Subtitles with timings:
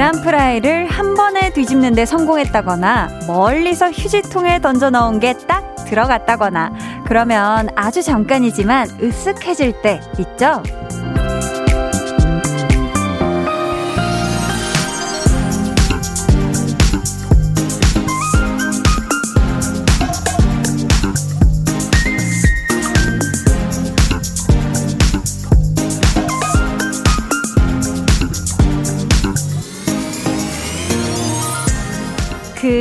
[0.00, 6.72] 계란 프라이를 한 번에 뒤집는데 성공했다거나 멀리서 휴지통에 던져 넣은 게 딱 들어갔다거나
[7.04, 10.62] 그러면 아주 잠깐이지만 으쓱해질 때 있죠?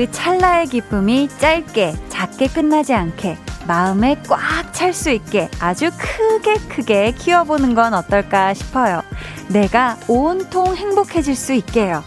[0.09, 3.38] 그 찰나의 기쁨이 짧게, 작게 끝나지 않게,
[3.68, 9.02] 마음에 꽉 찰 수 있게 아주 크게 크게 키워보는 건 어떨까 싶어요.
[9.49, 12.04] 내가 온통 행복해질 수 있게요.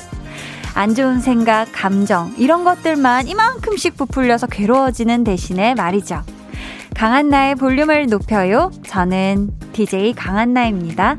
[0.75, 6.23] 안 좋은 생각, 감정, 이런 것들만 이만큼씩 부풀려서 괴로워지는 대신에 말이죠.
[6.97, 8.70] 강한나의 볼륨을 높여요.
[8.86, 11.19] 저는 DJ 강한나입니다.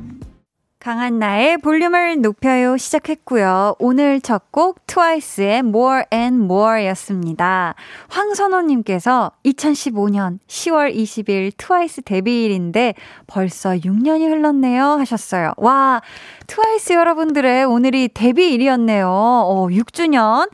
[0.84, 3.78] 강한 나의 볼륨을 높여요 시작했고요.
[3.80, 7.74] 오늘 첫 곡 트와이스의 More and More 였습니다.
[8.10, 12.96] 황선호님께서 2015년 10월 20일 트와이스 데뷔일인데
[13.28, 15.54] 벌써 6년이 흘렀네요 하셨어요.
[15.56, 16.02] 와,
[16.48, 19.08] 트와이스 여러분들의 오늘이 데뷔일이었네요.
[19.10, 20.50] 어, 6주년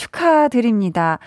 [0.00, 1.18] 축하드립니다.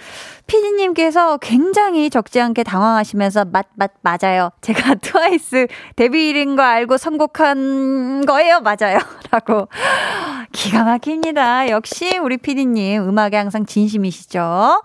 [0.47, 4.49] 피디님께서 굉장히 적지 않게 당황하시면서 맞, 맞, 맞아요.
[4.61, 8.61] 제가 트와이스 데뷔일인 거 알고 선곡한 거예요.
[8.61, 8.97] 맞아요.
[9.31, 9.67] 라고.
[10.51, 11.69] 기가 막힙니다.
[11.69, 14.83] 역시 우리 피디님 음악에 항상 진심이시죠?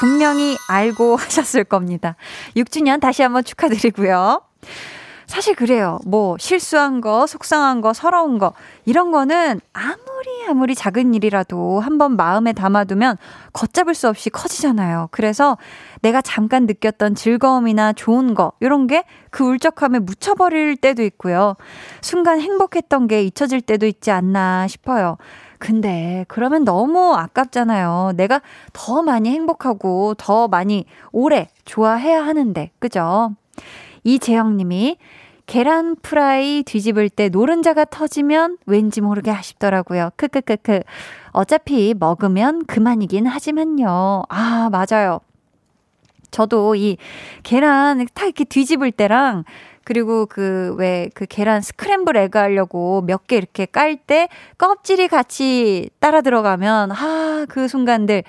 [0.00, 2.16] 분명히 알고 하셨을 겁니다.
[2.56, 4.42] 6주년 다시 한번 축하드리고요.
[5.28, 6.00] 사실 그래요.
[6.04, 12.52] 뭐 실수한 거, 속상한 거, 서러운 거 이런 거는 아무리 아무리 작은 일이라도 한번 마음에
[12.52, 13.18] 담아두면
[13.52, 15.08] 걷잡을 수 없이 커지잖아요.
[15.12, 15.56] 그래서
[16.02, 21.54] 내가 잠깐 느꼈던 즐거움이나 좋은 거 이런 게 그 울적함에 묻혀버릴 때도 있고요.
[22.00, 25.16] 순간 행복했던 게 잊혀질 때도 있지 않나 싶어요.
[25.58, 28.12] 근데 그러면 너무 아깝잖아요.
[28.16, 28.40] 내가
[28.72, 33.34] 더 많이 행복하고 더 많이 오래 좋아해야 하는데, 그죠?
[34.04, 34.96] 이재영 님이
[35.46, 40.10] 계란 프라이 뒤집을 때 노른자가 터지면 왠지 모르게 아쉽더라고요.
[40.16, 40.80] 크크크크.
[41.32, 44.24] 어차피 먹으면 그만이긴 하지만요.
[44.28, 45.20] 아, 맞아요.
[46.30, 46.98] 저도 이
[47.42, 49.44] 계란 딱 이렇게 뒤집을 때랑
[49.84, 54.28] 그리고 그 왜그 계란 scramble egg 하려고 몇 개 이렇게 깔 때
[54.58, 58.22] 껍질이 같이 따라 들어가면 아, 그 순간들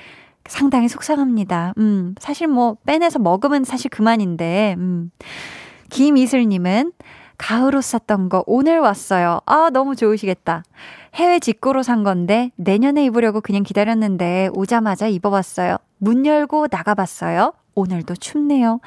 [0.46, 1.74] 상당히 속상합니다.
[1.80, 4.76] 음, 사실 뭐 빼내서 먹으면 사실 그만인데.
[4.78, 5.12] 음.
[5.90, 6.94] 김이슬님은
[7.38, 9.40] 가을 옷 샀던 거 오늘 왔어요.
[9.46, 10.64] 아, 너무 좋으시겠다.
[11.16, 15.78] 해외 직구로 산 건데 내년에 입으려고 그냥 기다렸는데 오자마자 입어봤어요.
[15.98, 17.54] 문 열고 나가봤어요.
[17.76, 18.82] 오늘도 춥네요.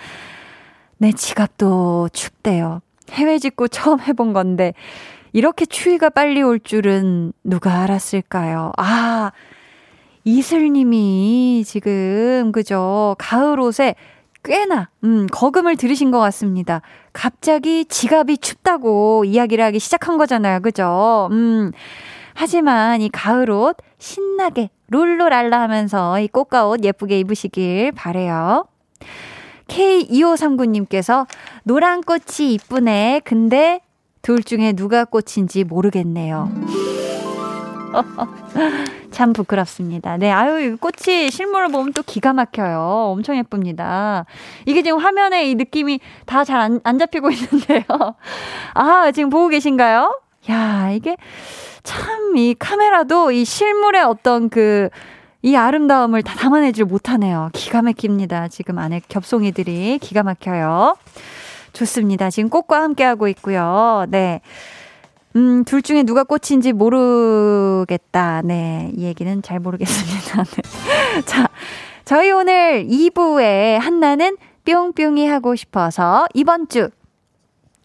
[0.99, 2.81] 내 지갑도 춥대요.
[3.11, 4.75] 해외 직구 처음 해본 건데
[5.33, 8.73] 이렇게 추위가 빨리 올 줄은 누가 알았을까요?
[8.77, 9.33] 아,
[10.25, 13.17] 이슬님이 지금, 그죠?
[13.19, 13.95] 가을 옷에
[14.45, 16.83] 꽤나, 음, 거금을 들으신 것 같습니다.
[17.13, 20.61] 갑자기 지갑이 춥다고 이야기를 하기 시작한 거잖아요.
[20.61, 21.29] 그죠?
[21.31, 21.73] 음.
[22.35, 28.67] 하지만 이 가을 옷 신나게 룰루랄라 하면서 이 꽃가옷 예쁘게 입으시길 바래요.
[29.69, 31.27] K2539님께서
[31.65, 33.21] 노란 꽃이 이쁘네.
[33.25, 33.81] 근데
[34.23, 36.51] 둘 중에 누가 꽃인지 모르겠네요.
[39.23, 40.17] 참 부끄럽습니다.
[40.17, 43.13] 네, 아유, 꽃이 실물을 보면 또 기가 막혀요.
[43.15, 44.25] 엄청 예쁩니다.
[44.67, 47.85] 이게 지금 화면에 이 느낌이 다 잘 안 안 잡히고 있는데요.
[48.75, 50.21] 아, 지금 보고 계신가요?
[50.51, 51.17] 야, 이게
[51.85, 54.89] 참 이 카메라도 이 실물의 어떤 그,
[55.43, 57.51] 이 아름다움을 다 담아내질 못하네요.
[57.53, 58.49] 기가 막힙니다.
[58.49, 60.97] 지금 안에 겹송이들이 기가 막혀요.
[61.75, 62.29] 좋습니다.
[62.31, 64.05] 지금 꽃과 함께하고 있고요.
[64.09, 64.41] 네.
[65.37, 68.43] 음, 둘 중에 누가 꽃인지 모르겠다.
[68.43, 68.93] 네.
[68.97, 70.45] 이 얘기는 잘 모르겠습니다.
[71.15, 71.23] 네.
[71.23, 71.49] 자,
[72.05, 76.91] 저희 오늘 2부에 한나는 뿅뿅이 하고 싶어서 이번 주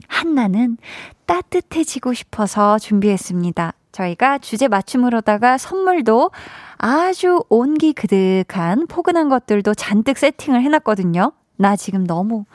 [0.08, 0.78] 한나는
[1.26, 3.74] 따뜻해지고 싶어서 준비했습니다.
[3.92, 6.32] 저희가 주제 맞춤으로다가 선물도
[6.78, 11.32] 아주 온기 그득한 포근한 것들도 잔뜩 세팅을 해놨거든요.
[11.58, 12.46] 나 지금 너무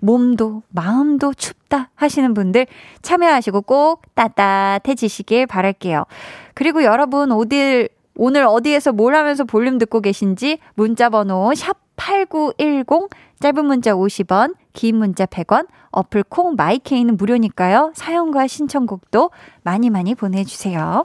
[0.00, 2.66] 몸도 마음도 춥다 하시는 분들
[3.02, 6.04] 참여하시고 꼭 따뜻해지시길 바랄게요.
[6.54, 13.08] 그리고 여러분 어딜 오늘 어디에서 뭘 하면서 볼륨 듣고 계신지 문자 번호 샵 8910
[13.40, 17.92] 짧은 문자 50원, 긴 문자 100원, 어플 콩 마이케이는 무료니까요.
[17.94, 19.30] 사연과 신청곡도
[19.62, 21.04] 많이 많이 보내 주세요.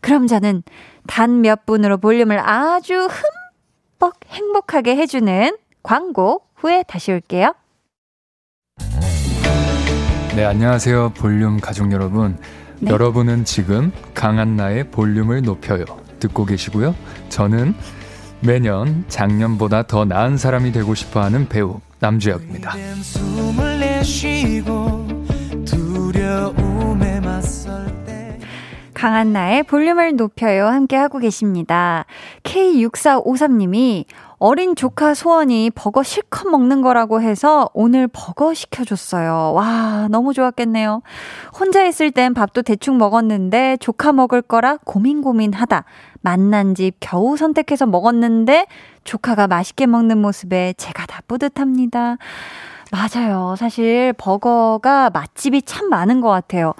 [0.00, 0.62] 그럼 저는
[1.06, 3.08] 단 몇 분으로 볼륨을 아주
[4.00, 7.54] 흠뻑 행복하게 해주는 광고 후에 다시 올게요.
[10.34, 11.10] 네, 안녕하세요.
[11.10, 12.38] 볼륨 가족 여러분.
[12.80, 12.90] 네.
[12.90, 15.84] 여러분은 지금 강한 나의 볼륨을 높여요.
[16.18, 16.94] 듣고 계시고요.
[17.28, 17.74] 저는
[18.40, 22.72] 매년 작년보다 더 나은 사람이 되고 싶어 하는 배우 남주혁입니다.
[28.94, 30.66] 강한 나의 볼륨을 높여요.
[30.66, 32.06] 함께하고 계십니다.
[32.42, 34.06] K6453님이
[34.46, 39.54] 어린 조카 소원이 버거 실컷 먹는 거라고 해서 오늘 버거 시켜줬어요.
[39.54, 41.00] 와, 너무 좋았겠네요.
[41.58, 45.84] 혼자 있을 땐 밥도 대충 먹었는데 조카 먹을 거라 고민 고민 하다.
[46.20, 48.66] 만난 집 겨우 선택해서 먹었는데
[49.04, 52.18] 조카가 맛있게 먹는 모습에 제가 다 뿌듯합니다.
[52.92, 53.54] 맞아요.
[53.56, 56.74] 사실 버거가 맛집이 참 많은 것 같아요.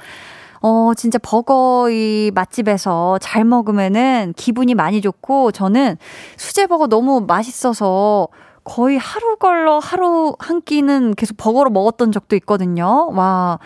[0.67, 5.99] 어, 진짜 버거 이 맛집에서 잘 먹으면은 기분이 많이 좋고 저는
[6.39, 8.29] 수제버거 너무 맛있어서
[8.65, 13.11] 거의 하루 걸러 하루 한 끼는 계속 버거로 먹었던 적도 있거든요.
[13.13, 13.59] 와.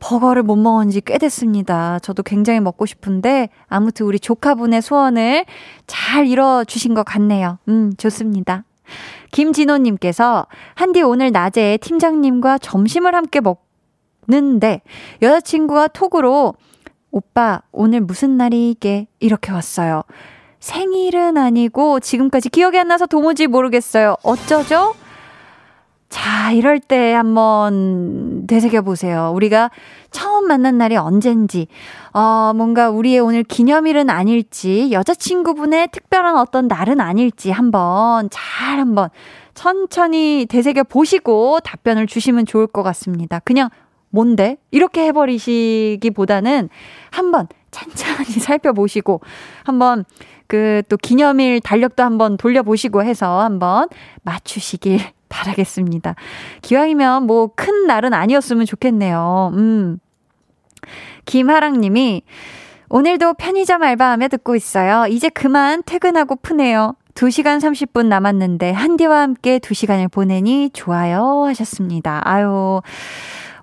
[0.00, 2.00] 버거를 못 먹은 지 꽤 됐습니다.
[2.00, 5.44] 저도 굉장히 먹고 싶은데 아무튼 우리 조카분의 소원을
[5.86, 7.58] 잘 이뤄 주신 것 같네요.
[7.68, 8.64] 음, 좋습니다.
[9.30, 13.69] 김진호님께서 한디 오늘 낮에 팀장님과 점심을 함께 먹고
[14.30, 14.80] 는데
[15.22, 16.54] 여자친구가 톡으로
[17.10, 20.02] 오빠 오늘 무슨 날이게 이렇게 왔어요.
[20.60, 24.16] 생일은 아니고 지금까지 기억이 안 나서 도무지 모르겠어요.
[24.22, 24.94] 어쩌죠?
[26.10, 29.30] 자, 이럴 때 한번 되새겨 보세요.
[29.32, 29.70] 우리가
[30.10, 31.68] 처음 만난 날이 언젠지,
[32.12, 39.08] 어, 뭔가 우리의 오늘 기념일은 아닐지, 여자친구분의 특별한 어떤 날은 아닐지 한번 잘 한번
[39.54, 43.38] 천천히 되새겨 보시고 답변을 주시면 좋을 것 같습니다.
[43.44, 43.70] 그냥
[44.10, 44.56] 뭔데?
[44.70, 46.68] 이렇게 해버리시기보다는
[47.10, 49.20] 한번 천천히 살펴보시고
[49.64, 50.04] 한번
[50.46, 53.88] 그 또 기념일 달력도 한번 돌려보시고 해서 한번
[54.22, 54.98] 맞추시길
[55.30, 56.16] 바라겠습니다.
[56.62, 59.52] 기왕이면 뭐 큰 날은 아니었으면 좋겠네요.
[59.54, 59.98] 음.
[61.24, 62.22] 김하랑 님이
[62.88, 65.06] 오늘도 편의점 알바하며 듣고 있어요.
[65.06, 66.96] 이제 그만 퇴근하고 푸네요.
[67.14, 72.20] 2시간 30분 남았는데 한디와 함께 2시간을 보내니 좋아요 하셨습니다.
[72.24, 72.80] 아유.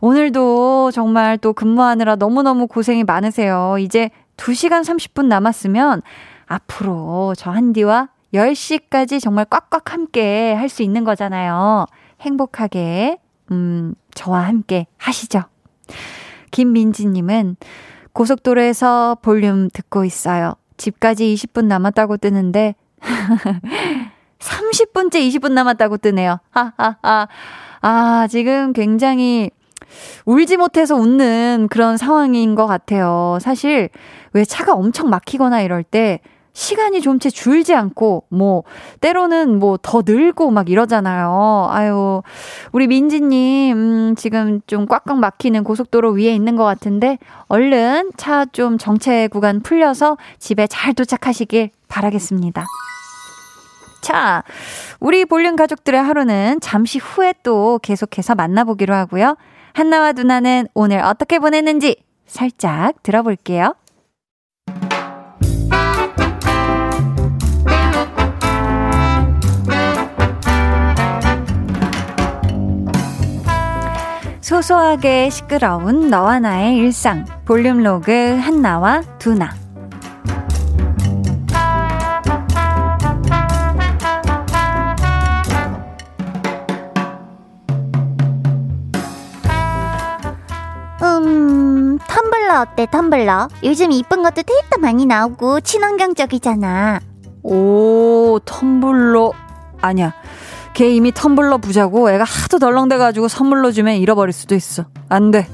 [0.01, 3.77] 오늘도 정말 또 근무하느라 너무너무 고생이 많으세요.
[3.79, 6.01] 이제 2시간 30분 남았으면
[6.45, 11.85] 앞으로 저 한디와 10시까지 정말 꽉꽉 함께 할 수 있는 거잖아요.
[12.21, 13.17] 행복하게,
[13.51, 15.43] 음, 저와 함께 하시죠.
[16.51, 17.55] 김민지님은
[18.13, 20.53] 고속도로에서 볼륨 듣고 있어요.
[20.77, 22.75] 집까지 20분 남았다고 뜨는데,
[24.39, 26.39] 30분째 20분 남았다고 뜨네요.
[26.51, 27.27] 하하하.
[27.81, 29.49] 아, 지금 굉장히
[30.25, 33.37] 울지 못해서 웃는 그런 상황인 것 같아요.
[33.41, 33.89] 사실
[34.33, 36.19] 왜 차가 엄청 막히거나 이럴 때
[36.53, 38.63] 시간이 좀 채 줄지 않고, 뭐,
[38.99, 41.67] 때로는 뭐 더 늘고 막 이러잖아요.
[41.69, 42.23] 아유,
[42.71, 48.79] 우리 민지님, 음, 지금 좀 꽉꽉 막히는 고속도로 위에 있는 것 같은데, 얼른 차 좀
[48.79, 52.65] 정체 구간 풀려서 집에 잘 도착하시길 바라겠습니다.
[54.01, 54.43] 자,
[54.99, 59.35] 우리 볼륨 가족들의 하루는 잠시 후에 또 계속해서 만나보기로 하고요.
[59.77, 63.75] 한나와 누나는 오늘 어떻게 보냈는지 살짝 들어볼게요.
[74.41, 79.66] 소소하게 시끄러운 너와 나의 일상 볼륨 로그 한나와 두나
[92.47, 93.49] 텀블러 어때, 텀블러?
[93.63, 97.01] 요즘 이쁜 것도 되게 많이 나오고 친환경적이잖아.
[97.43, 99.33] 오, 텀블러.
[99.81, 100.13] 아니야.
[100.73, 104.85] 걔 이미 텀블러 부자고 애가 하도 덜렁대가지고 선물로 주면 잃어버릴 수도 있어.
[105.09, 105.47] 안 돼.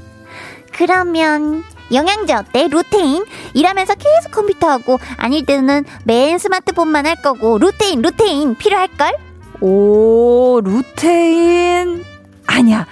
[0.72, 2.68] 그러면 영양제 어때?
[2.68, 3.24] 루테인?
[3.54, 9.16] 일하면서 계속 컴퓨터하고 아닐 때는 맨 스마트폰만 할 거고 루테인, 루테인 필요할걸?
[9.60, 12.04] 오, 루테인?
[12.46, 12.86] 아니야.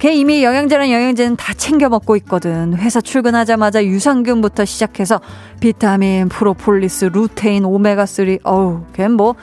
[0.00, 2.74] 걔 이미 영양제랑 영양제는 다 챙겨 먹고 있거든.
[2.74, 5.20] 회사 출근하자마자 유산균부터 시작해서
[5.60, 8.40] 비타민, 프로폴리스, 루테인, 오메가3.
[8.44, 9.34] 어우, 걔는 뭐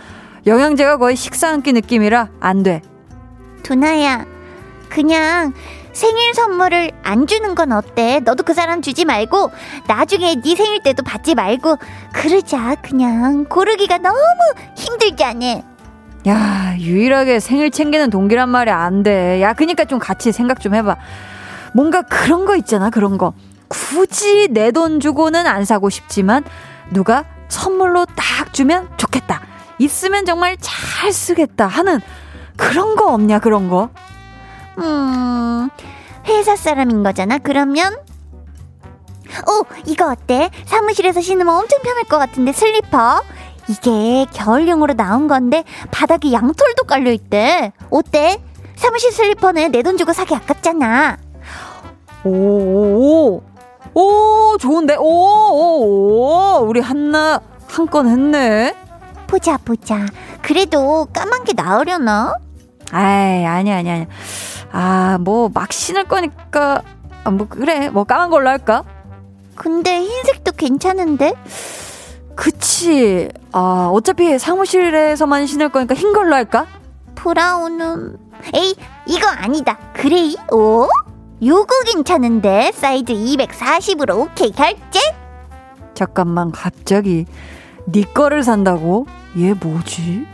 [0.48, 2.82] 영양제가 거의 식사 한 끼 느낌이라 안 돼.
[3.62, 4.26] 두나야,
[4.90, 5.54] 그냥
[5.94, 8.20] 생일 선물을 안 주는 건 어때?
[8.22, 9.52] 너도 그 사람 주지 말고
[9.88, 11.78] 나중에 네 생일 때도 받지 말고
[12.14, 14.18] 그러자 그냥 고르기가 너무
[14.76, 15.62] 힘들지 않아?
[16.27, 19.41] 야, 유일하게 생일 챙기는 동기란 말이 안 돼.
[19.41, 20.96] 야, 그니까 좀 같이 생각 좀 해봐.
[21.74, 23.34] 뭔가 그런 거 있잖아, 그런 거.
[23.67, 26.43] 굳이 내 돈 주고는 안 사고 싶지만,
[26.91, 29.41] 누가 선물로 딱 주면 좋겠다.
[29.79, 32.00] 있으면 정말 잘 쓰겠다 하는
[32.55, 33.89] 그런 거 없냐, 그런 거?
[34.79, 35.69] 음,
[36.25, 37.96] 회사 사람인 거잖아, 그러면?
[39.48, 40.50] 오, 이거 어때?
[40.65, 43.22] 사무실에서 신으면 엄청 편할 것 같은데 슬리퍼?
[43.70, 47.72] 이게 겨울용으로 나온 건데 바닥에 양털도 깔려 있대.
[47.90, 48.42] 어때?
[48.76, 51.18] 사무실 슬리퍼는 내 돈 주고 사기 아깝잖아.
[52.24, 53.44] 오, 오,
[53.94, 54.96] 오, 좋은데?
[54.96, 58.74] 오, 오, 오, 우리 한나 한 건 했네.
[59.28, 60.06] 보자, 보자.
[60.42, 62.34] 그래도 까만 게 나으려나?
[62.92, 64.08] 아이, 아니, 아니, 아니.
[64.72, 66.82] 아, 뭐, 막 신을 거니까,
[67.24, 67.90] 아, 뭐, 그래.
[67.90, 68.84] 뭐, 까만 걸로 할까?
[69.56, 71.34] 근데 흰색도 괜찮은데?
[72.38, 73.27] 그치.
[73.51, 76.67] 아, 어차피 사무실에서만 신을 거니까 흰 걸로 할까?
[77.16, 78.18] brown은,
[78.53, 78.75] 에이,
[79.08, 79.77] 이거 아니다.
[79.94, 80.38] gray?
[80.51, 80.88] 오?
[81.44, 82.72] 요거 괜찮은데?
[82.74, 85.00] 사이즈 240으로 오케이 결제?
[85.96, 87.25] 잠깐만, 갑자기,
[87.88, 89.08] 네 거를 산다고?
[89.39, 90.27] 얘 뭐지?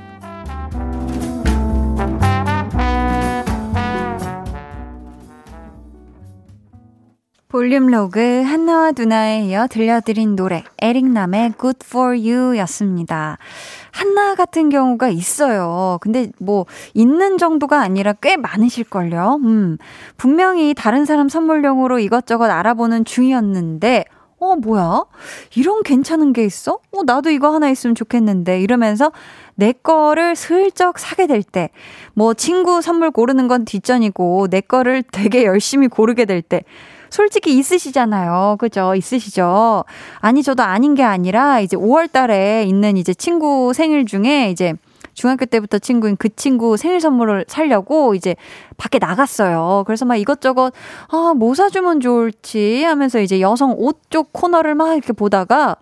[7.53, 13.37] 볼륨 로그 한나와 두나에 이어 들려드린 노래 에릭남의 Good For You 였습니다.
[13.91, 15.99] 한나 같은 경우가 있어요.
[16.01, 19.41] 근데 뭐 있는 정도가 아니라 꽤 많으실걸요.
[19.43, 19.77] 음.
[20.17, 24.05] 분명히 다른 사람 선물용으로 이것저것 알아보는 중이었는데
[24.39, 25.05] 어, 뭐야?
[25.55, 26.79] 이런 괜찮은 게 있어?
[26.91, 28.61] 어, 나도 이거 하나 있으면 좋겠는데.
[28.61, 29.11] 이러면서
[29.55, 31.69] 내 거를 슬쩍 사게 될 때,
[32.13, 36.63] 뭐 친구 선물 고르는 건 뒷전이고, 내 거를 되게 열심히 고르게 될 때,
[37.13, 38.55] 솔직히 있으시잖아요.
[38.57, 38.95] 그죠?
[38.95, 39.83] 있으시죠?
[40.19, 44.73] 아니, 저도 아닌 게 아니라 이제 5월 달에 있는 이제 친구 생일 중에 이제
[45.13, 48.35] 중학교 때부터 친구인 그 친구 생일 선물을 사려고 이제
[48.77, 49.83] 밖에 나갔어요.
[49.85, 50.73] 그래서 막 이것저것,
[51.09, 55.75] 아, 뭐 사주면 좋을지 하면서 이제 여성 옷 쪽 코너를 막 이렇게 보다가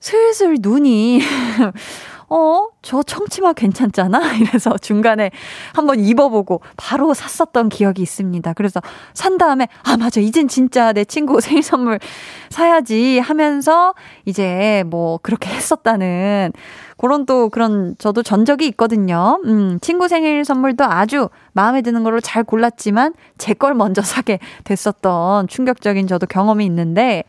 [0.00, 1.20] 슬슬 눈이
[2.32, 4.20] 어, 저 청치마 괜찮잖아?
[4.38, 5.32] 이래서 중간에
[5.74, 8.52] 한번 입어보고 바로 샀었던 기억이 있습니다.
[8.52, 8.80] 그래서
[9.14, 10.20] 산 다음에, 아, 맞아.
[10.20, 11.98] 이젠 진짜 내 친구 생일 선물
[12.48, 13.94] 사야지 하면서
[14.26, 16.52] 이제 뭐 그렇게 했었다는
[16.96, 19.40] 그런 또 그런 저도 전적이 있거든요.
[19.46, 25.48] 음, 친구 생일 선물도 아주 마음에 드는 걸로 잘 골랐지만 제 걸 먼저 사게 됐었던
[25.48, 27.24] 충격적인 저도 경험이 있는데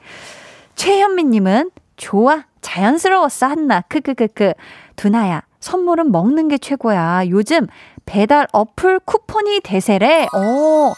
[0.76, 2.44] 최현미님은 좋아.
[2.62, 3.82] 자연스러웠어, 한나.
[3.82, 4.54] 크크크크.
[4.96, 7.24] 두나야, 선물은 먹는 게 최고야.
[7.30, 7.68] 요즘
[8.06, 10.24] 배달 어플 쿠폰이 대세래.
[10.34, 10.94] 어.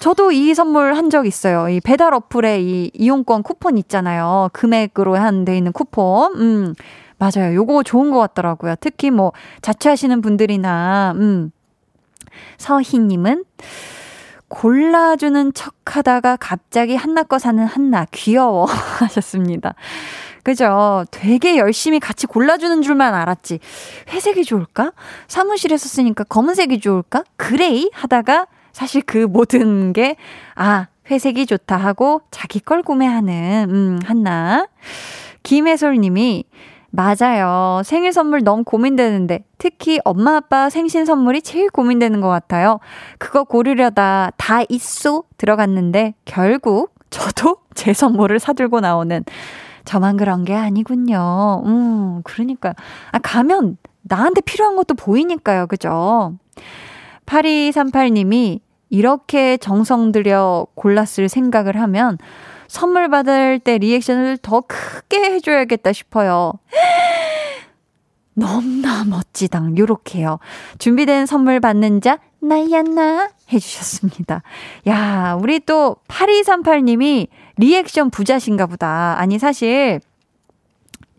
[0.00, 1.68] 저도 이 선물 한 적 있어요.
[1.68, 4.48] 이 배달 어플에 이 이용권 쿠폰 있잖아요.
[4.52, 6.34] 금액으로 한 돼 있는 쿠폰.
[6.36, 6.74] 음.
[7.18, 7.52] 맞아요.
[7.54, 8.76] 요거 좋은 것 같더라고요.
[8.80, 11.50] 특히 뭐 자취하시는 분들이나 음.
[12.58, 13.44] 서희 님은
[14.48, 18.66] 골라주는 척 하다가 갑자기 한나 거 사는 한나 귀여워
[19.00, 19.74] 하셨습니다.
[20.48, 21.04] 그죠?
[21.10, 23.58] 되게 열심히 같이 골라주는 줄만 알았지.
[24.08, 24.92] 회색이 좋을까?
[25.26, 27.22] 사무실에서 쓰니까 검은색이 좋을까?
[27.36, 27.90] 그레이?
[27.92, 30.16] 하다가 사실 그 모든 게,
[30.54, 34.68] 아, 회색이 좋다 하고 자기 걸 구매하는, 음, 한나.
[35.42, 36.44] 김혜솔 님이,
[36.88, 37.82] 맞아요.
[37.84, 42.80] 생일 선물 너무 고민되는데, 특히 엄마 아빠 생신 선물이 제일 고민되는 것 같아요.
[43.18, 49.24] 그거 고르려다 다 있어 들어갔는데, 결국 저도 제 선물을 사들고 나오는
[49.88, 51.62] 저만 그런 게 아니군요.
[51.64, 52.74] 음, 그러니까.
[53.10, 55.66] 아, 가면 나한테 필요한 것도 보이니까요.
[55.66, 56.34] 그죠?
[57.24, 62.18] 8238님이 이렇게 정성 들여 골랐을 생각을 하면
[62.66, 66.52] 선물 받을 때 리액션을 더 크게 해줘야겠다 싶어요.
[68.34, 69.78] 너무나 멋지당.
[69.78, 70.38] 요렇게요.
[70.78, 73.30] 준비된 선물 받는 자, 나야, 나.
[73.50, 74.42] 해주셨습니다.
[74.86, 79.16] 야, 우리 또 8238님이 리액션 부자신가 보다.
[79.18, 80.00] 아니, 사실,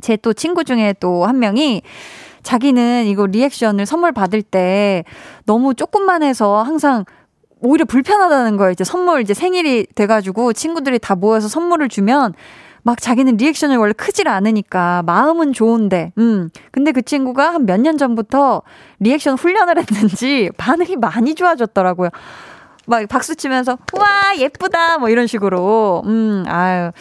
[0.02, 1.82] 제 또 친구 중에 또 한 명이
[2.44, 5.04] 자기는 이거 리액션을 선물 받을 때
[5.46, 7.04] 너무 조금만 해서 항상
[7.62, 8.72] 오히려 불편하다는 거예요.
[8.72, 12.34] 이제 선물 이제 생일이 돼가지고 친구들이 다 모여서 선물을 주면
[12.84, 16.50] 막 자기는 리액션을 원래 크질 않으니까 마음은 좋은데, 음.
[16.72, 18.62] 근데 그 친구가 한 몇 년 전부터
[19.02, 22.10] 리액션 훈련을 했는지 반응이 많이 좋아졌더라고요.
[22.90, 26.04] 막 박수 치면서 와 예쁘다 뭐 이런 식으로.
[26.06, 26.92] 음 아유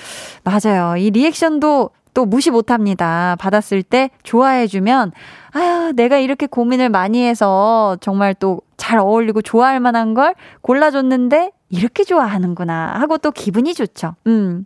[0.44, 0.96] 맞아요.
[0.96, 3.36] 이 리액션도 또 무시 못합니다.
[3.38, 5.12] 받았을 때 좋아해주면
[5.52, 12.04] 아유 내가 이렇게 고민을 많이 해서 정말 또 잘 어울리고 좋아할 만한 걸 골라줬는데 이렇게
[12.04, 14.14] 좋아하는구나 하고 또 기분이 좋죠.
[14.26, 14.64] 음.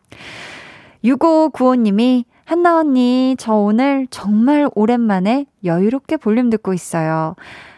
[1.02, 7.34] 6595님이 한나 언니 저 오늘 정말 오랜만에 여유롭게 볼륨 듣고 있어요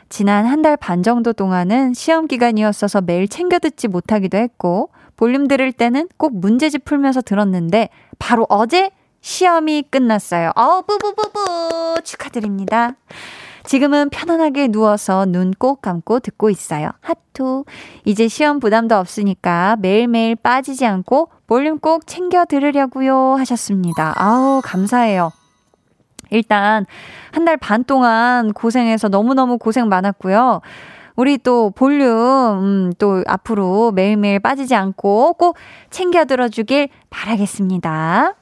[0.08, 5.72] 지난 한 달 반 정도 동안은 시험 기간이었어서 매일 챙겨 듣지 못하기도 했고, 볼륨 들을
[5.72, 10.52] 때는 꼭 문제집 풀면서 들었는데, 바로 어제 시험이 끝났어요.
[10.56, 12.02] 어우, 뿌뿌뿌뿌!
[12.04, 12.92] 축하드립니다.
[13.64, 16.90] 지금은 편안하게 누워서 눈 꼭 감고 듣고 있어요.
[17.00, 17.64] 하투.
[18.04, 24.12] 이제 시험 부담도 없으니까 매일매일 빠지지 않고 볼륨 꼭 챙겨 들으려고요 하셨습니다.
[24.16, 25.30] 아우, 감사해요.
[26.34, 26.86] 일단
[27.32, 30.60] 한 달 반 동안 고생해서 너무너무 고생 많았고요.
[31.16, 35.56] 우리 또 볼륨, 음, 또 앞으로 매일매일 빠지지 않고 꼭
[35.90, 38.34] 챙겨 들어주길 바라겠습니다.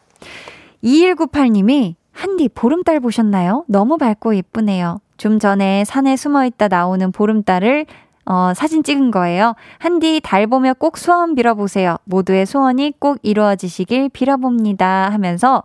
[0.83, 3.65] 2198님이 한디 보름달 보셨나요?
[3.69, 5.01] 너무 밝고 예쁘네요.
[5.17, 7.87] 좀 전에 산에 숨어 있다 나오는 보름달을
[8.25, 9.55] 어, 사진 찍은 거예요.
[9.79, 11.97] 한디 달 보며 꼭 소원 빌어보세요.
[12.05, 15.11] 모두의 소원이 꼭 이루어지시길 빌어봅니다.
[15.11, 15.65] 하면서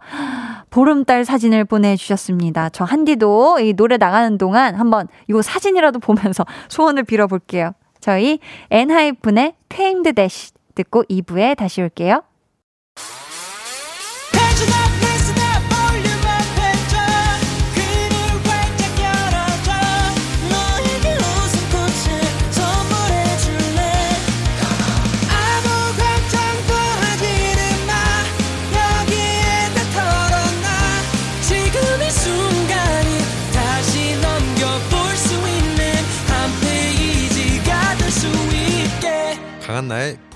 [0.69, 2.69] 보름달 사진을 보내주셨습니다.
[2.69, 7.71] 저 한디도 이 노래 나가는 동안 한번 이 사진이라도 보면서 소원을 빌어볼게요.
[7.99, 12.23] 저희 엔하이픈의 테임드 대시 듣고 2부에 다시 올게요.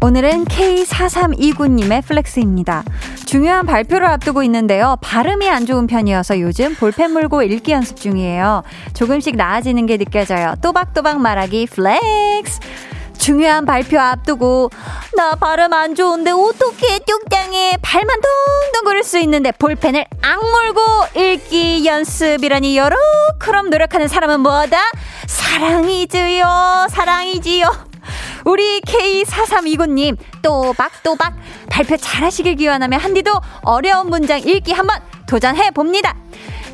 [0.00, 2.84] 오늘은 K4329님의 flex입니다.
[3.26, 4.96] 중요한 발표를 앞두고 있는데요.
[5.00, 8.62] 발음이 안 좋은 편이어서 요즘 볼펜 물고 읽기 연습 중이에요.
[8.94, 10.54] 조금씩 나아지는 게 느껴져요.
[10.62, 12.60] 또박또박 말하기 flex.
[13.18, 14.70] 중요한 발표 앞두고
[15.16, 20.80] 나 발음 안 좋은데 어떻게 뚝장에 발만 덩덩 거릴 수 있는데 볼펜을 악물고
[21.20, 22.96] 읽기 연습이라니 여러
[23.40, 24.78] 그럼 노력하는 사람은 뭐다?
[25.26, 27.87] 사랑이지요 사랑이지요
[28.44, 31.34] 우리 K4329님, 또박또박
[31.70, 36.14] 발표 잘하시길 기원하며 한디도 어려운 문장 읽기 한번 도전해 봅니다.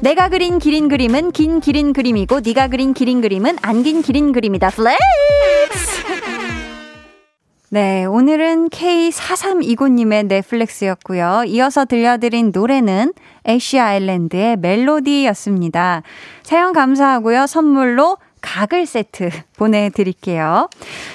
[0.00, 4.70] 내가 그린 기린 그림은 긴 기린 그림이고 네가 그린 기린 그림은 안 긴 기린 그림이다.
[4.70, 6.04] flex!
[7.70, 11.44] 네, 오늘은 K4329님의 네, flex였고요.
[11.48, 13.12] 이어서 들려드린 노래는
[13.48, 16.02] 애쉬 아일랜드의 멜로디였습니다.
[16.44, 17.46] 사연 감사하고요.
[17.48, 20.68] 선물로 가글 세트 보내드릴게요.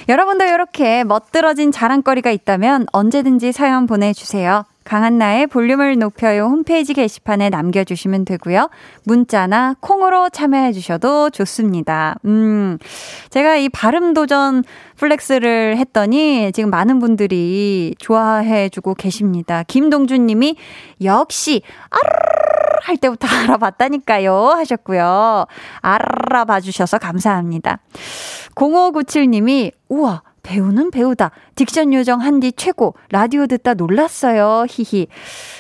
[0.10, 4.66] 여러분도 이렇게 멋들어진 자랑거리가 있다면 언제든지 사연 보내주세요.
[4.90, 8.72] 강한나의 볼륨을 높여요 홈페이지 게시판에 남겨주시면 되고요.
[9.04, 12.16] 문자나 콩으로 참여해 주셔도 좋습니다.
[12.26, 12.80] 음,
[13.30, 14.64] 제가 이 발음 도전
[14.96, 19.62] flex를 했더니 지금 많은 분들이 좋아해 주고 계십니다.
[19.68, 20.56] 김동준 님이
[21.04, 25.46] 역시 아르르 할 때부터 알아봤다니까요 하셨고요.
[25.82, 27.78] 알아봐 주셔서 감사합니다.
[28.56, 31.32] 0597 님이 우와 배우는 배우다.
[31.56, 32.96] 딕션 요정 한디 최고.
[33.12, 34.66] 라디오 듣다 놀랐어요.
[34.70, 35.08] 히히.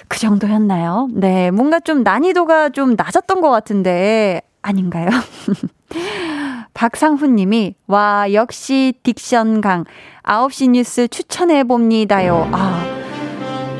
[0.07, 1.09] 그 정도였나요?
[1.13, 1.51] 네.
[1.51, 5.07] 뭔가 좀 난이도가 좀 낮았던 것 같은데, 아닌가요?
[6.73, 9.85] 박상훈 님이, 와, 역시 딕션 강.
[10.23, 12.49] 9시 뉴스 추천해 봅니다요.
[12.51, 12.88] 아.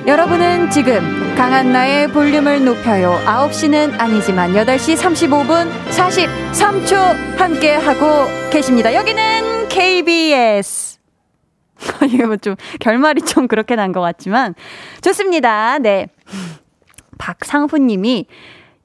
[0.07, 3.19] 여러분은 지금 강한나의 볼륨을 높여요.
[3.25, 6.95] 9시는 아니지만 8시 35분 43초
[7.37, 8.93] 함께 하고 계십니다.
[8.93, 10.97] 여기는 KBS.
[12.11, 14.55] 이게 뭐 좀 결말이 좀 그렇게 난 것 같지만
[15.01, 15.77] 좋습니다.
[15.79, 16.07] 네.
[17.17, 18.25] 박상훈님이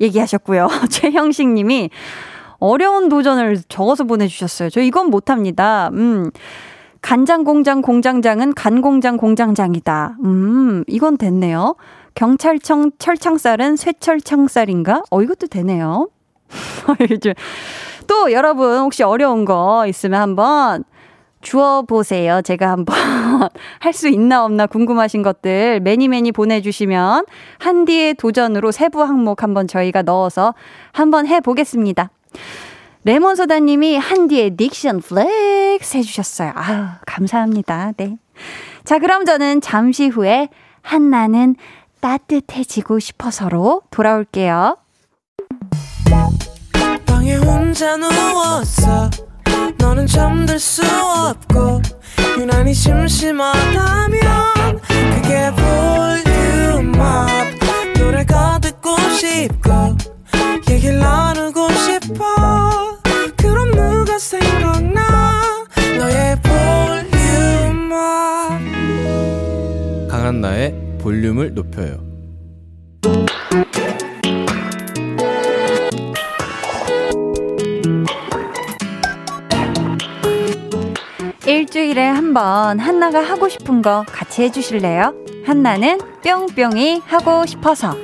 [0.01, 0.69] 얘기하셨고요.
[0.91, 1.91] 최형식님이
[2.59, 4.71] 어려운 도전을 적어서 보내주셨어요.
[4.71, 5.91] 저 이건 못합니다.
[5.95, 6.31] 음.
[7.05, 10.17] 간장 공장 공장장은 간 공장 공장장이다.
[10.25, 11.75] 음, 이건 됐네요.
[12.15, 15.03] 경찰청 철창살은 쇠철창살인가?
[15.11, 16.09] 어, 이것도 되네요.
[18.07, 20.85] 또 여러분 혹시 어려운 거 있으면 한번
[21.43, 22.41] 줘 보세요.
[22.41, 22.97] 제가 한번
[23.81, 27.27] 할 수 있나 없나 궁금하신 것들 many many 보내주시면
[27.59, 30.55] 한디의 도전으로 세부 항목 한번 저희가 넣어서
[30.93, 32.09] 한번 해보겠습니다.
[33.05, 36.53] 레몬소다님이 한디의 diction flex 해주셨어요.
[36.55, 37.93] 아유, 감사합니다.
[37.99, 38.17] 네.
[38.85, 40.49] 자, 그럼 저는 잠시 후에
[40.81, 41.57] 한나는
[42.01, 44.79] 따뜻해지고 싶어서로 돌아올게요.
[47.07, 49.11] 방에 혼자 누웠어.
[49.79, 51.83] 너는 잠들 수 없고,
[52.39, 54.21] 유난히 심심하다면,
[55.15, 56.93] 그게 볼륨
[71.05, 71.99] 볼륨을 높여요.
[81.47, 85.15] 일주일에 한 번 한나가 하고 싶은 거 같이 해주실래요?
[85.47, 87.95] 한나는 뿅뿅이 하고 싶어서.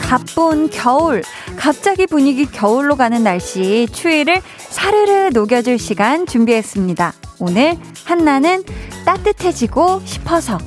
[0.00, 1.22] 가쁜 겨울.
[1.66, 7.12] 갑자기 분위기 겨울로 가는 날씨, 추위를 사르르 녹여줄 시간 준비했습니다.
[7.40, 8.62] 오늘 한나는
[9.04, 10.58] 따뜻해지고 싶어서.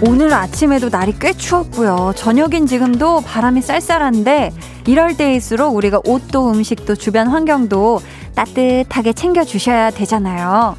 [0.00, 2.14] 오늘 아침에도 날이 꽤 추웠고요.
[2.16, 4.52] 저녁인 지금도 바람이 쌀쌀한데
[4.86, 8.00] 이럴 때일수록 우리가 옷도 음식도 주변 환경도
[8.34, 10.76] 따뜻하게 챙겨주셔야 되잖아요.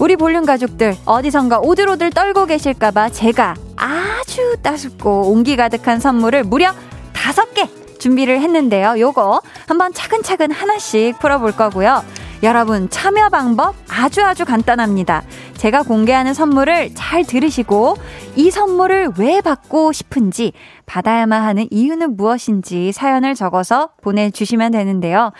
[0.00, 6.72] 우리 볼륨 가족들 어디선가 오들오들 떨고 계실까봐 제가 아주 따숩고 온기 가득한 선물을 무려
[7.12, 8.98] 다섯 개 준비를 했는데요.
[8.98, 12.02] 요거 한번 차근차근 하나씩 풀어볼 거고요.
[12.42, 15.22] 여러분 참여 방법 아주 아주 간단합니다.
[15.58, 17.96] 제가 공개하는 선물을 잘 들으시고
[18.36, 20.54] 이 선물을 왜 받고 싶은지
[20.86, 25.32] 받아야만 하는 이유는 무엇인지 사연을 적어서 보내주시면 되는데요.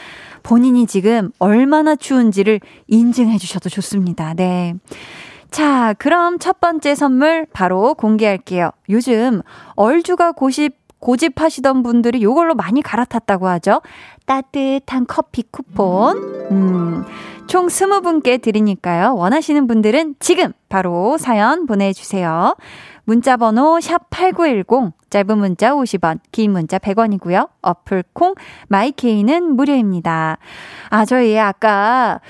[0.51, 2.59] 본인이 지금 얼마나 추운지를
[2.89, 4.35] 인증해 주셔도 좋습니다.
[4.35, 4.75] 네.
[5.53, 8.73] 자, 그럼 첫 번째 선물 바로 공개할게요.
[8.89, 9.43] 요즘
[9.77, 13.81] 얼주가 고집 고집하시던 분들이 요걸로 많이 갈아탔다고 하죠.
[14.27, 16.17] 따뜻한 커피 쿠폰.
[16.51, 17.05] 음,
[17.47, 19.15] 총 20분께 드리니까요.
[19.17, 22.55] 원하시는 분들은 지금 바로 사연 보내주세요.
[23.05, 27.49] 문자 번호 샵8910, 짧은 문자 50원, 긴 문자 100원이고요.
[27.63, 28.35] 어플 콩,
[28.69, 30.39] 마이케이는 무료입니다.
[30.91, 32.21] 아, 저희 아까,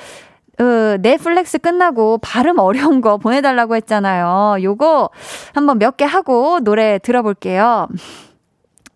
[0.58, 4.62] 어, 넷플렉스 끝나고 발음 어려운 거 보내달라고 했잖아요.
[4.62, 5.10] 요거
[5.54, 7.88] 한번 몇 개 하고 노래 들어볼게요.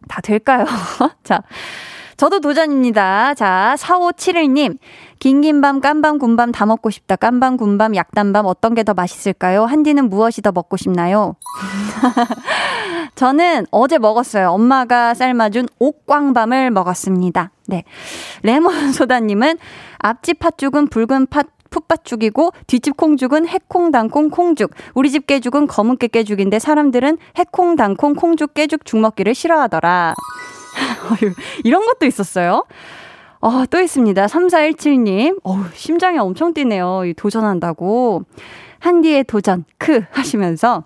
[0.08, 0.64] 다 될까요?
[1.24, 1.42] 자.
[2.16, 3.34] 저도 도전입니다.
[3.34, 4.78] 자, 4571님.
[5.18, 7.16] 긴긴밤, 깜밤, 군밤 다 먹고 싶다.
[7.16, 9.64] 깜밤, 군밤, 약단밤 어떤 게 더 맛있을까요?
[9.64, 11.34] 한디는 무엇이 더 먹고 싶나요?
[13.16, 14.50] 저는 어제 먹었어요.
[14.50, 17.50] 엄마가 삶아준 옥광밤을 먹었습니다.
[17.66, 17.82] 네.
[18.42, 19.58] 레몬소다님은
[19.98, 24.70] 앞집 팥죽은 붉은 팥 풋밭죽이고 뒷집 콩죽은 해콩, 당콩, 콩죽.
[24.94, 30.14] 우리 집 깨죽은 검은깨 깨죽인데 사람들은 해콩, 당콩, 콩죽, 깨죽 죽 먹기를 싫어하더라.
[31.64, 32.64] 이런 것도 있었어요.
[33.40, 34.26] 어, 또 있습니다.
[34.26, 35.40] 3417님.
[35.42, 37.02] 어우, 심장이 엄청 뛰네요.
[37.16, 38.24] 도전한다고.
[38.78, 40.84] 한디의 도전, 크 하시면서.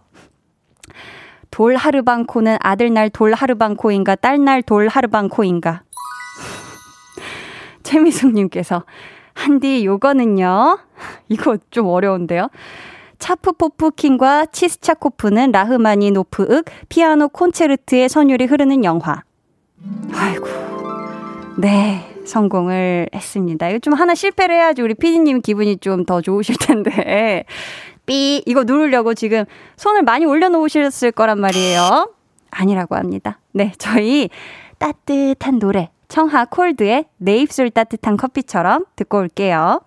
[1.50, 5.82] 돌 하르방코는 아들 날 돌 하르방코인가, 딸 날 돌 하르방코인가.
[7.82, 8.84] 최미숙님께서
[9.38, 10.78] 한디 요거는요.
[11.28, 12.48] 이거 좀 어려운데요.
[13.18, 19.22] 차프포프킹과 치스차코프는 라흐마니노프윽 피아노 콘체르트의 선율이 흐르는 영화.
[20.12, 20.46] 아이고.
[21.58, 22.04] 네.
[22.24, 23.68] 성공을 했습니다.
[23.70, 27.44] 이거 좀 하나 실패를 해야지 우리 피디님 기분이 좀 더 좋으실 텐데.
[28.04, 29.44] 삐, 이거 누르려고 지금
[29.76, 32.12] 손을 많이 올려놓으셨을 거란 말이에요.
[32.50, 33.40] 아니라고 합니다.
[33.52, 34.28] 네, 저희
[34.78, 39.82] 따뜻한 노래 청하 콜드의 내 입술 따뜻한 커피처럼 듣고 올게요.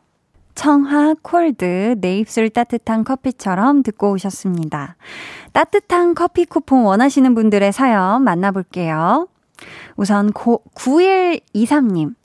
[0.54, 4.96] 청하 콜드 내 입술 따뜻한 커피처럼 듣고 오셨습니다.
[5.54, 9.28] 따뜻한 커피 쿠폰 원하시는 분들의 사연 만나볼게요.
[9.96, 12.16] 우선 고, 9123님.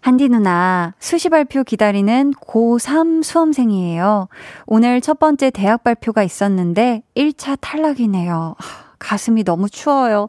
[0.00, 4.28] 한디 누나, 수시 발표 기다리는 고3 수험생이에요.
[4.66, 8.56] 오늘 첫 번째 대학 발표가 있었는데 1차 탈락이네요.
[9.00, 10.28] 가슴이 너무 추워요.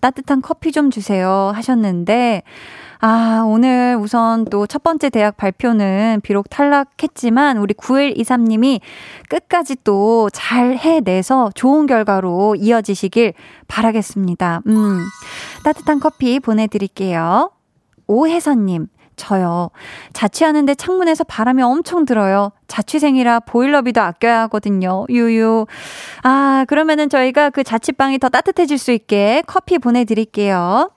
[0.00, 1.52] 따뜻한 커피 좀 주세요.
[1.54, 2.42] 하셨는데,
[3.04, 8.80] 아, 오늘 우선 또 첫 번째 대학 발표는 비록 탈락했지만 우리 9123님이
[9.28, 13.34] 끝까지 또 잘 해내서 좋은 결과로 이어지시길
[13.66, 14.62] 바라겠습니다.
[14.68, 15.00] 음,
[15.64, 17.50] 따뜻한 커피 보내드릴게요.
[18.06, 19.70] 오혜선님, 저요.
[20.12, 22.52] 자취하는데 창문에서 바람이 엄청 들어요.
[22.68, 25.04] 자취생이라 보일러비도 아껴야 하거든요.
[25.08, 25.66] 유유.
[26.22, 30.90] 아, 그러면은 저희가 그 자취방이 더 따뜻해질 수 있게 커피 보내드릴게요.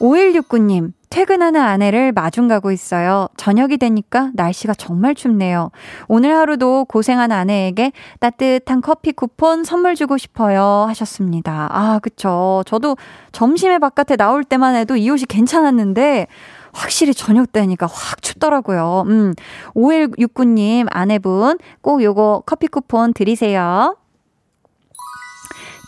[0.00, 3.28] 5169님, 퇴근하는 아내를 마중 가고 있어요.
[3.36, 5.70] 저녁이 되니까 날씨가 정말 춥네요.
[6.06, 10.86] 오늘 하루도 고생한 아내에게 따뜻한 커피 쿠폰 선물 주고 싶어요.
[10.88, 11.68] 하셨습니다.
[11.70, 12.62] 아, 그쵸.
[12.64, 12.96] 저도
[13.32, 16.28] 점심에 바깥에 나올 때만 해도 이 옷이 괜찮았는데,
[16.72, 19.04] 확실히 저녁 때니까 확 춥더라고요.
[19.06, 19.34] 음,
[19.74, 23.96] 5169님 아내분 꼭 요거 커피 쿠폰 드리세요.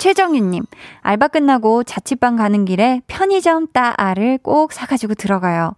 [0.03, 0.65] 최정윤님,
[1.03, 5.75] 알바 끝나고 자취방 가는 길에 편의점 따알을 꼭 사가지고 들어가요.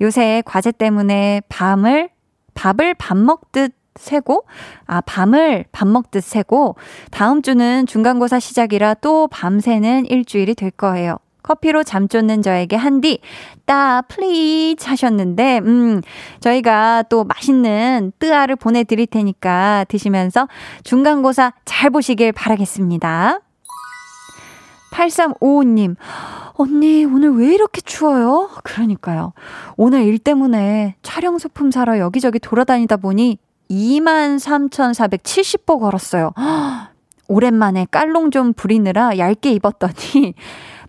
[0.00, 2.10] 요새 과제 때문에 밤을,
[2.54, 4.44] 밥을 밥 먹듯 세고,
[4.86, 6.76] 아, 밤을 밥 먹듯 세고,
[7.10, 11.16] 다음 주는 중간고사 시작이라 또 밤새는 일주일이 될 거예요.
[11.44, 13.20] 커피로 잠 쫓는 저에게 한디,
[13.66, 16.00] 뜨아, please 하셨는데, 음,
[16.40, 20.48] 저희가 또 맛있는 뜨아를 보내드릴 테니까 드시면서
[20.82, 23.38] 중간고사 잘 보시길 바라겠습니다.
[24.92, 25.96] 8355님,
[26.54, 28.48] 언니, 오늘 왜 이렇게 추워요?
[28.62, 29.32] 그러니까요.
[29.76, 33.38] 오늘 일 때문에 촬영 소품 사러 여기저기 돌아다니다 보니
[33.70, 36.32] 23,470보 걸었어요.
[37.28, 40.34] 오랜만에 깔롱 좀 부리느라 얇게 입었더니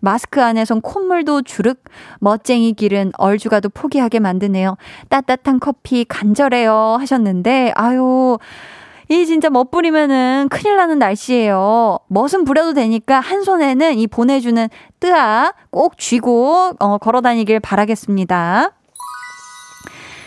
[0.06, 1.84] 마스크 안에선 콧물도 주륵,
[2.20, 4.78] 멋쟁이 길은 얼주가도 포기하게 만드네요.
[5.10, 8.38] 따뜻한 커피 간절해요 하셨는데 아유
[9.10, 12.00] 이 진짜 멋부리면은 큰일 나는 날씨예요.
[12.08, 18.72] 멋은 부려도 되니까 한 손에는 이 보내주는 뜨아 꼭 쥐고 어, 걸어 다니길 바라겠습니다.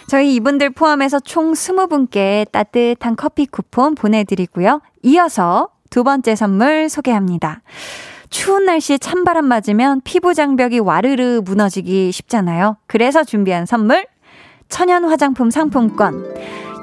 [0.08, 4.80] 저희 이분들 포함해서 총 20분께 따뜻한 커피 쿠폰 보내드리고요.
[5.02, 7.62] 이어서 두 번째 선물 소개합니다.
[8.30, 12.76] 추운 날씨에 찬바람 맞으면 피부 장벽이 와르르 무너지기 쉽잖아요.
[12.86, 14.06] 그래서 준비한 선물
[14.68, 16.24] 천연 화장품 상품권.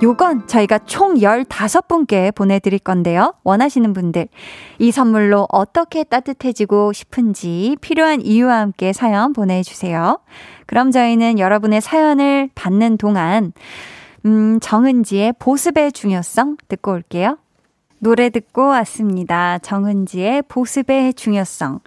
[0.04, 3.34] 요건 저희가 총 15분께 보내드릴 건데요.
[3.44, 4.28] 원하시는 분들.
[4.80, 10.20] 이 선물로 어떻게 따뜻해지고 싶은지 필요한 이유와 함께 사연 보내주세요.
[10.66, 13.54] 그럼 저희는 여러분의 사연을 받는 동안,
[14.26, 17.38] 음, 정은지의 보습의 중요성 듣고 올게요.
[18.06, 19.58] 노래 듣고 왔습니다.
[19.58, 21.80] 정은지의 보습의 중요성.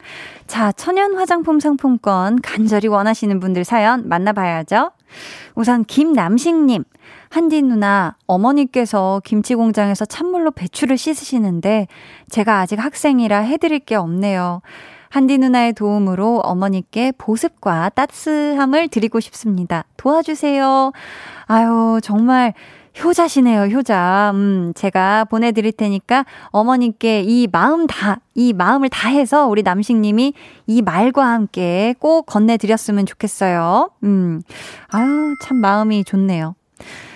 [0.49, 4.91] 자, 천연 화장품 상품권 간절히 원하시는 분들 사연 만나봐야죠.
[5.55, 6.83] 우선 김남식님.
[7.31, 11.87] 한디 누나, 어머니께서 김치 공장에서 찬물로 배추를 씻으시는데
[12.31, 14.61] 제가 아직 학생이라 해드릴 게 없네요.
[15.11, 19.85] 한디 누나의 도움으로 어머니께 보습과 따스함을 드리고 싶습니다.
[19.97, 20.91] 도와주세요.
[21.47, 22.55] 아유, 정말
[23.03, 24.33] 효자시네요, 효자.
[24.35, 30.33] 음, 제가 보내드릴 테니까 어머님께 이 마음 다, 이 마음을 다해서 우리 남식님이
[30.67, 33.91] 이 말과 함께 꼭 건네드렸으면 좋겠어요.
[34.05, 34.43] 음,
[34.89, 36.55] 아유, 참 마음이 좋네요.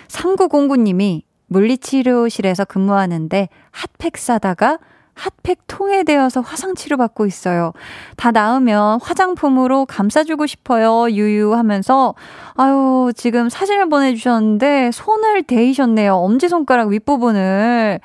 [0.08, 4.78] 3909님이 물리치료실에서 근무하는데 핫팩 사다가
[5.14, 7.72] 핫팩 통에 대어서 화상 치료받고 있어요.
[8.16, 11.10] 다 나으면 화장품으로 감싸주고 싶어요.
[11.10, 12.14] 유유하면서
[12.56, 16.14] 아유 지금 사진을 보내주셨는데 손을 대이셨네요.
[16.14, 18.00] 엄지손가락 윗부분을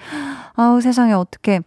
[0.55, 1.61] 아우 세상에 어떻게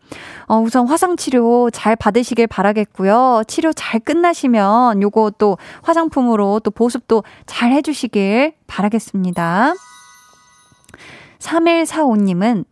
[0.47, 3.45] 어, 우선 화상 치료 잘 받으시길 바라겠고요.
[3.47, 9.75] 치료 잘 끝나시면 요거 또 화장품으로 또 보습도 잘 해주시길 바라겠습니다.
[11.39, 12.65] 3145님은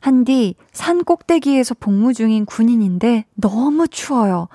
[0.00, 4.48] 한디 산 꼭대기에서 복무 중인 군인인데 너무 추워요.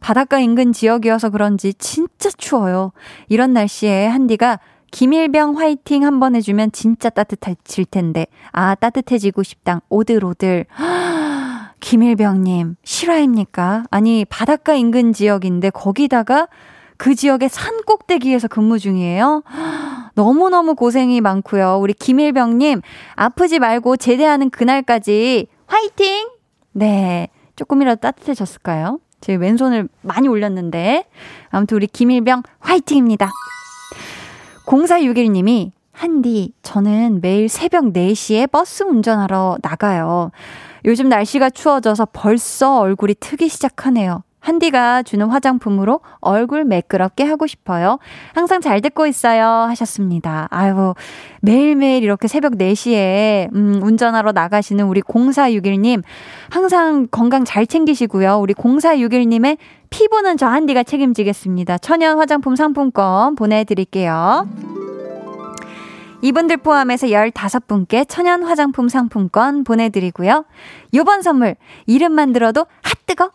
[0.00, 2.92] 바닷가 인근 지역이어서 그런지 진짜 추워요.
[3.28, 4.60] 이런 날씨에 한디가
[4.90, 8.26] 김일병 화이팅 한번 해주면 진짜 따뜻해질 텐데.
[8.52, 9.80] 아, 따뜻해지고 싶당.
[9.88, 10.66] 오들오들.
[11.80, 13.84] 김일병님, 실화입니까?
[13.90, 16.48] 아니, 바닷가 인근 지역인데 거기다가
[16.98, 19.42] 그 지역의 산 꼭대기에서 근무 중이에요.
[20.20, 21.78] 너무너무 고생이 많고요.
[21.80, 22.82] 우리 김일병님,
[23.14, 26.28] 아프지 말고 제대하는 그날까지 화이팅!
[26.72, 27.28] 네.
[27.56, 29.00] 조금이라도 따뜻해졌을까요?
[29.22, 31.06] 제 왼손을 많이 올렸는데.
[31.48, 33.30] 아무튼 우리 김일병 화이팅입니다.
[34.66, 40.32] 0461님이, 한디, 저는 매일 새벽 4시에 버스 운전하러 나가요.
[40.84, 44.22] 요즘 날씨가 추워져서 벌써 얼굴이 트기 시작하네요.
[44.40, 47.98] 한디가 주는 화장품으로 얼굴 매끄럽게 하고 싶어요.
[48.34, 49.44] 항상 잘 듣고 있어요.
[49.68, 50.48] 하셨습니다.
[50.50, 50.94] 아유,
[51.40, 56.02] 매일매일 이렇게 새벽 4시에, 음, 운전하러 나가시는 우리 0461님,
[56.50, 58.38] 항상 건강 잘 챙기시고요.
[58.38, 59.58] 우리 0461님의
[59.90, 61.78] 피부는 저 한디가 책임지겠습니다.
[61.78, 64.79] 천연 화장품 상품권 보내드릴게요.
[66.22, 70.44] 이분들 포함해서 15분께 천연 화장품 상품권 보내드리고요.
[70.94, 71.56] 요번 선물,
[71.86, 73.32] 이름만 들어도 핫뜨거!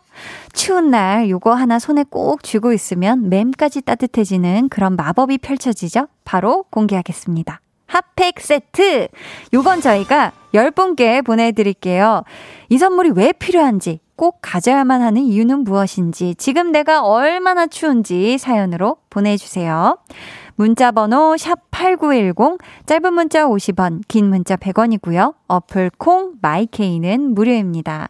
[0.52, 6.08] 추운 날 요거 하나 손에 꼭 쥐고 있으면 맴까지 따뜻해지는 그런 마법이 펼쳐지죠?
[6.24, 7.60] 바로 공개하겠습니다.
[7.86, 9.08] 핫팩 세트!
[9.52, 12.22] 요건 저희가 10분께 보내드릴게요.
[12.68, 19.98] 이 선물이 왜 필요한지, 꼭 가져야만 하는 이유는 무엇인지, 지금 내가 얼마나 추운지 사연으로 보내주세요.
[20.56, 25.34] 문자 번호 샵8910 짧은 문자 50원, 긴 문자 100원이고요.
[25.48, 28.08] 어플 콩 마이케이는 무료입니다.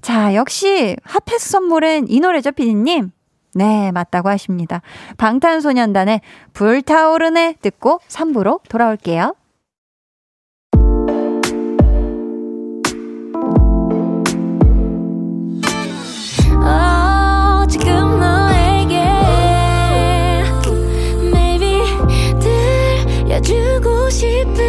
[0.00, 3.12] 자, 역시 핫패스 선물은 이 노래죠, 피디님?
[3.54, 4.82] 네, 맞다고 하십니다.
[5.16, 6.20] 방탄소년단의
[6.52, 9.34] 불타오르네 듣고 3부로 돌아올게요.
[24.08, 24.67] ゴシップ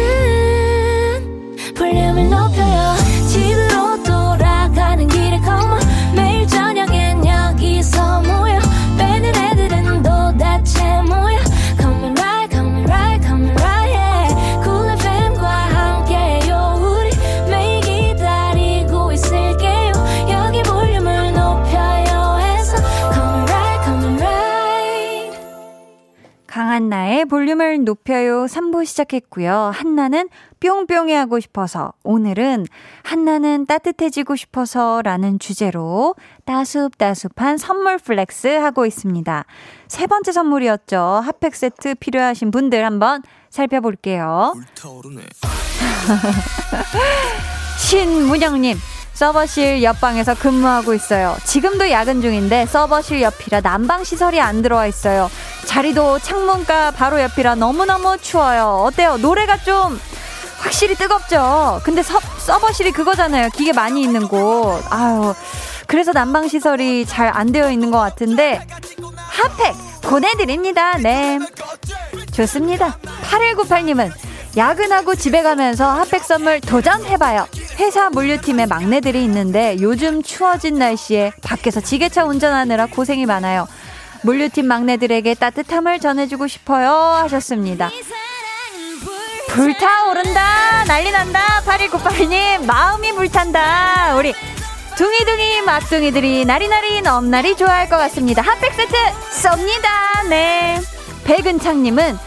[26.58, 29.70] 한나의 볼륨을 높여요 3부 시작했고요.
[29.72, 30.28] 한나는
[30.60, 32.66] 뿅뿅이 하고 싶어서 오늘은
[33.02, 39.44] 한나는 따뜻해지고 싶어서 라는 주제로 따숩따숩한 선물 flex 하고 있습니다.
[39.88, 41.22] 세 번째 선물이었죠.
[41.24, 44.54] 핫팩 세트 필요하신 분들 한번 살펴볼게요.
[47.78, 48.76] 신문영님,
[49.14, 51.36] 서버실 옆방에서 근무하고 있어요.
[51.44, 55.30] 지금도 야근 중인데 서버실 옆이라 난방 시설이 안 들어와 있어요.
[55.66, 58.84] 자리도 창문가 바로 옆이라 너무너무 추워요.
[58.86, 59.18] 어때요?
[59.18, 60.00] 노래가 좀
[60.58, 61.80] 확실히 뜨겁죠?
[61.84, 63.48] 근데 서, 서버실이 그거잖아요.
[63.50, 64.82] 기계 많이 있는 곳.
[64.90, 65.34] 아유.
[65.86, 68.66] 그래서 난방 시설이 잘 안 되어 있는 것 같은데
[69.16, 70.96] 핫팩 보내드립니다.
[70.98, 71.38] 네.
[72.32, 72.96] 좋습니다.
[73.30, 74.10] 8198님은
[74.56, 77.46] 야근하고 집에 가면서 핫팩 선물 도전해봐요.
[77.78, 83.68] 회사 물류팀에 막내들이 있는데 요즘 추워진 날씨에 밖에서 지게차 운전하느라 고생이 많아요.
[84.22, 86.90] 물류팀 막내들에게 따뜻함을 전해주고 싶어요.
[86.90, 87.90] 하셨습니다.
[89.48, 90.84] 불타오른다!
[90.86, 91.40] 난리 난다!
[91.64, 94.16] 8198님, 마음이 불탄다!
[94.16, 94.32] 우리
[94.96, 98.42] 둥이둥이 막둥이들이 나리나리 넘나리 좋아할 것 같습니다.
[98.42, 98.92] 핫팩 세트
[99.42, 100.28] 쏩니다!
[100.28, 100.80] 네.
[101.24, 102.18] 백은창님은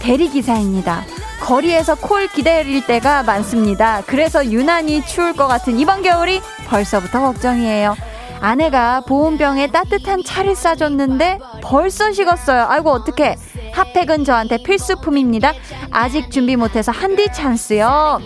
[0.00, 1.04] 대리기사입니다.
[1.42, 4.02] 거리에서 콜 기다릴 때가 많습니다.
[4.06, 7.96] 그래서 유난히 추울 것 같은 이번 겨울이 벌써부터 걱정이에요.
[8.40, 12.66] 아내가 보온병에 따뜻한 차를 싸줬는데 벌써 식었어요.
[12.68, 13.36] 아이고 어떡해.
[13.72, 15.52] 핫팩은 저한테 필수품입니다.
[15.90, 18.20] 아직 준비 못해서 한디 찬스요.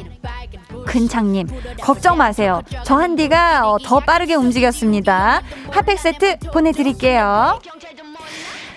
[0.87, 1.49] 근창님
[1.81, 2.63] 걱정 마세요.
[2.85, 5.43] 저 한디가 어, 더 빠르게 움직였습니다.
[5.71, 7.59] 핫팩 세트 보내드릴게요.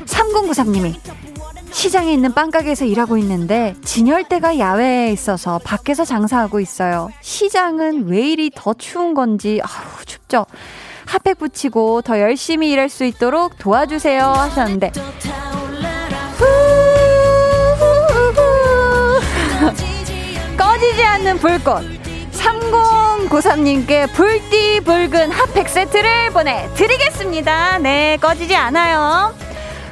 [0.06, 0.96] 3093님이
[1.72, 7.10] 시장에 있는 빵가게에서 일하고 있는데 진열대가 야외에 있어서 밖에서 장사하고 있어요.
[7.22, 10.46] 시장은 왜 이리 더 추운 건지 아우 춥죠.
[11.06, 14.92] 핫팩 붙이고 더 열심히 일할 수 있도록 도와주세요 하셨는데
[20.58, 21.84] 꺼지지 않는 불꽃
[22.32, 27.80] 3093님께 불띠 붉은 핫팩 세트를 보내드리겠습니다.
[27.80, 29.34] 네, 꺼지지 않아요.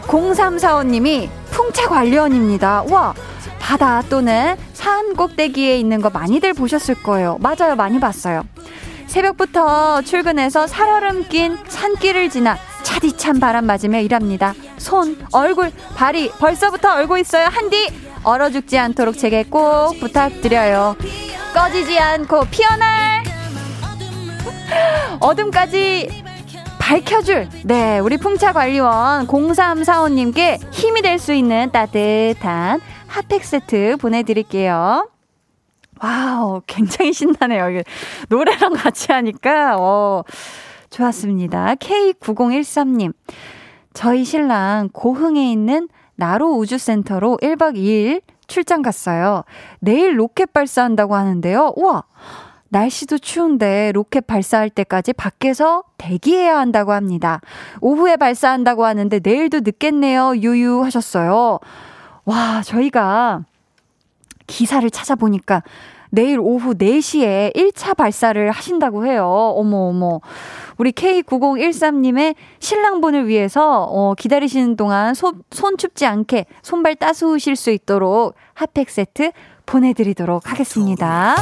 [0.08, 2.84] 0345님이 풍차 관련입니다.
[2.88, 3.16] 와,
[3.60, 7.40] 바다 또는 산 꼭대기에 있는 거 많이들 보셨을 거예요.
[7.40, 8.44] 맞아요, 많이 봤어요.
[9.08, 14.54] 새벽부터 출근해서 살얼음 낀 산길을 지나 차디찬 바람 맞으며 일합니다.
[14.78, 17.48] 손, 얼굴, 발이 벌써부터 얼고 있어요.
[17.48, 17.92] 한디
[18.22, 20.96] 얼어 죽지 않도록 제게 꼭 부탁드려요.
[21.56, 23.24] 꺼지지 않고 피어날
[25.20, 26.27] 어둠까지
[26.88, 35.10] 밝혀줄 네 우리 풍차관리원 0345님께 힘이 될 수 있는 따뜻한 핫팩 세트 보내드릴게요.
[36.02, 37.82] wow 굉장히 신나네요.
[38.30, 40.24] 노래랑 같이 하니까 어
[40.90, 41.76] 좋았습니다.
[41.76, 43.12] K9013님
[43.94, 49.44] 저희 신랑 고흥에 있는 나로 우주센터로 1박 2일 출장 갔어요.
[49.82, 51.74] 내일 로켓 발사한다고 하는데요.
[51.76, 52.04] 우와!
[52.70, 57.42] 날씨도 추운데 로켓 발사할 때까지 밖에서 대기해야 한다고 합니다.
[57.82, 60.36] 오후에 발사한다고 하는데 내일도 늦겠네요.
[60.38, 61.60] 유유 하셨어요.
[62.26, 63.46] 와, 저희가
[64.48, 65.64] 기사를 찾아보니까
[66.10, 69.26] 내일 오후 4시에 1차 발사를 하신다고 해요.
[69.28, 70.20] 어머, 어머.
[70.78, 78.36] 우리 K9013님의 신랑분을 위해서 어, 기다리시는 동안 손, 손 춥지 않게 손발 따스우실 수 있도록
[78.54, 79.32] 핫팩 세트
[79.66, 81.36] 보내드리도록 하겠습니다.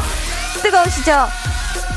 [0.61, 1.27] 뜨거우시죠?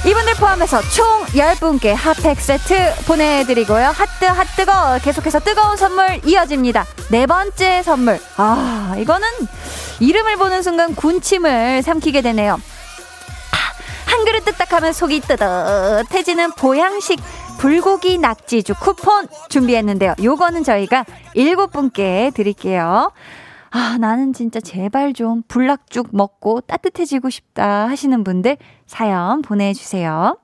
[0.07, 3.89] 이분들 포함해서 총 10분께 핫팩 세트 보내드리고요.
[3.89, 6.87] 핫뜨 핫뜨거 계속해서 뜨거운 선물 이어집니다.
[7.11, 8.21] 네 번째 선물.
[8.37, 9.27] 아, 이거는
[10.01, 12.55] 이름을 보는 순간 군침을 삼키게 되네요.
[12.55, 17.21] 아, 한 그릇 뜨딱하면 속이 뜨뜻해지는 보양식
[17.59, 20.15] 불고기 낙지죽 쿠폰 준비했는데요.
[20.23, 21.05] 요거는 저희가
[21.35, 23.11] 일곱 분께 드릴게요.
[23.71, 28.57] 아, 나는 진짜 제발 좀 불락죽 먹고 따뜻해지고 싶다 하시는 분들
[28.87, 30.39] 사연 보내주세요.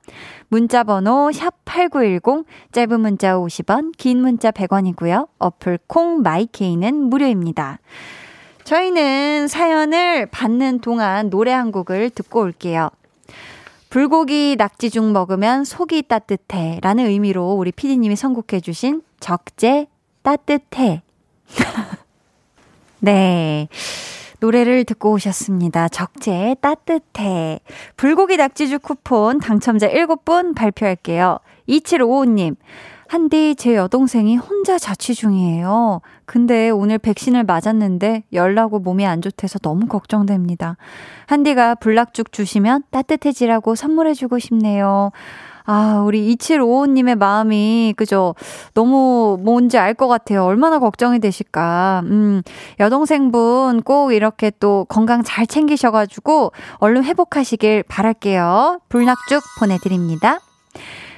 [0.49, 5.29] 문자 번호 샵8910, 짧은 문자 50원, 긴 문자 100원이고요.
[5.39, 7.79] 어플 콩 마이케이는 무료입니다.
[8.65, 12.91] 저희는 사연을 받는 동안 노래 한 곡을 듣고 올게요.
[13.91, 19.87] 불고기 낙지죽 먹으면 속이 따뜻해 라는 의미로 우리 피디님이 선곡해 주신 적재
[20.23, 21.03] 따뜻해.
[23.05, 23.69] 네.
[24.41, 25.89] 노래를 듣고 오셨습니다.
[25.89, 27.61] 적재 따뜻해.
[27.97, 31.39] 불고기 낙지죽 쿠폰 당첨자 7분 발표할게요.
[31.69, 32.57] 2755님.
[33.07, 36.01] 한디 제 여동생이 혼자 자취 중이에요.
[36.25, 40.79] 근데 오늘 백신을 맞았는데 열나고 몸이 안 좋대서 너무 걱정됩니다.
[41.27, 45.13] 한디가 불락죽 주시면 따뜻해지라고 선물해주고 싶네요.
[45.67, 48.35] 아, 우리 2755님의 마음이, 그죠?
[48.75, 50.45] 너무 뭔지 알 것 같아요.
[50.45, 52.03] 얼마나 걱정이 되실까.
[52.05, 52.43] 음,
[52.81, 58.81] 여동생분 꼭 이렇게 또 건강 잘 챙기셔가지고 얼른 회복하시길 바랄게요.
[58.89, 60.41] 불낙죽 보내드립니다.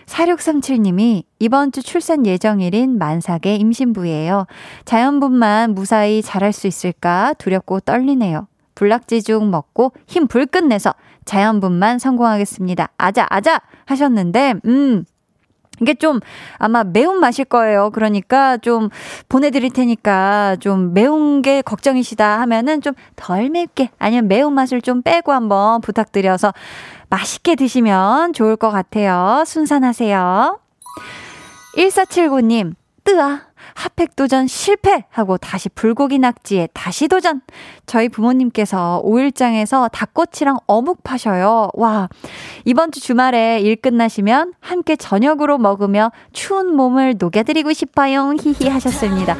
[0.06, 4.46] 4637님이 이번 주 출산 예정일인 만삭의 임신부예요.
[4.84, 8.46] 자연분만 무사히 잘할 수 있을까 두렵고 떨리네요.
[8.76, 10.92] 불낙지죽 먹고 힘 불끝 내서
[11.26, 12.88] 자연분만 성공하겠습니다.
[12.96, 13.60] 아자, 아자!
[13.84, 15.04] 하셨는데, 음,
[15.80, 16.20] 이게 좀
[16.58, 17.90] 아마 매운 맛일 거예요.
[17.90, 18.88] 그러니까 좀
[19.28, 25.32] 보내드릴 테니까 좀 매운 게 걱정이시다 하면은 좀 덜 맵게 아니면 매운 맛을 좀 빼고
[25.32, 26.54] 한번 부탁드려서
[27.10, 29.44] 맛있게 드시면 좋을 것 같아요.
[29.46, 30.58] 순산하세요.
[31.76, 32.74] 1479님,
[33.04, 33.45] 뜨아.
[33.74, 37.40] 핫팩 도전 실패하고 다시 불고기 낙지에 다시 도전.
[37.86, 41.70] 저희 부모님께서 5일장에서 닭꼬치랑 어묵 파셔요.
[41.74, 42.08] 와.
[42.64, 48.32] 이번 주 주말에 일 끝나시면 함께 저녁으로 먹으며 추운 몸을 녹여드리고 싶어요.
[48.40, 49.36] 히히 하셨습니다.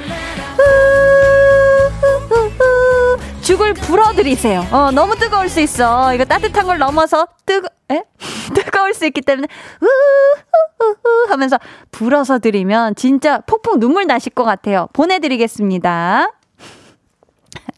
[3.47, 4.65] 죽을 불어드리세요.
[4.73, 6.13] 어, 너무 뜨거울 수 있어.
[6.13, 8.03] 이거 따뜻한 걸 넘어서 뜨거, 에?
[8.53, 9.47] 뜨거울 수 있기 때문에,
[9.81, 11.57] 우후후후 하면서
[11.93, 14.89] 불어서 드리면 진짜 폭풍 눈물 나실 것 같아요.
[14.95, 16.33] 보내드리겠습니다.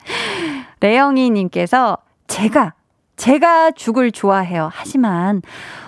[0.81, 1.99] 레영이님께서
[2.29, 2.73] 제가,
[3.17, 4.71] 제가 죽을 좋아해요.
[4.73, 5.43] 하지만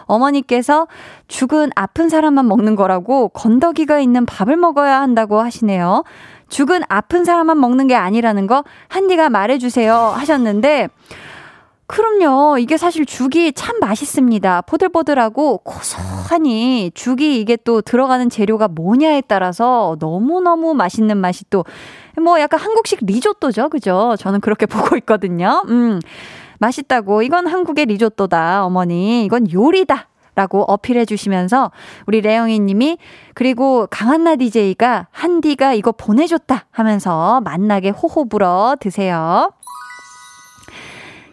[0.05, 0.89] 어머니께서
[1.27, 6.05] 죽은 아픈 사람만 먹는 거라고 건더기가 있는 밥을 먹어야 한다고 하시네요.
[6.51, 10.89] 죽은 아픈 사람만 먹는 게 아니라는 거 한디가 말해주세요 하셨는데
[11.87, 12.59] 그럼요.
[12.59, 14.63] 이게 사실 죽이 참 맛있습니다.
[14.63, 21.65] 보들보들하고 고소하니 죽이 이게 또 들어가는 재료가 뭐냐에 따라서 너무너무 맛있는 맛이 또
[22.21, 23.69] 뭐 약간 한국식 리조또죠.
[23.69, 24.15] 그죠?
[24.19, 25.65] 저는 그렇게 보고 있거든요.
[25.69, 26.01] 음.
[26.59, 27.23] 맛있다고.
[27.23, 29.25] 이건 한국의 리조또다, 어머니.
[29.25, 30.09] 이건 요리다.
[30.35, 31.71] 라고 어필해 주시면서
[32.07, 32.99] 우리 레영이 님이
[33.35, 39.53] 그리고 강한나 DJ가 한디가 이거 보내줬다 하면서 만나게 호호 불어 드세요.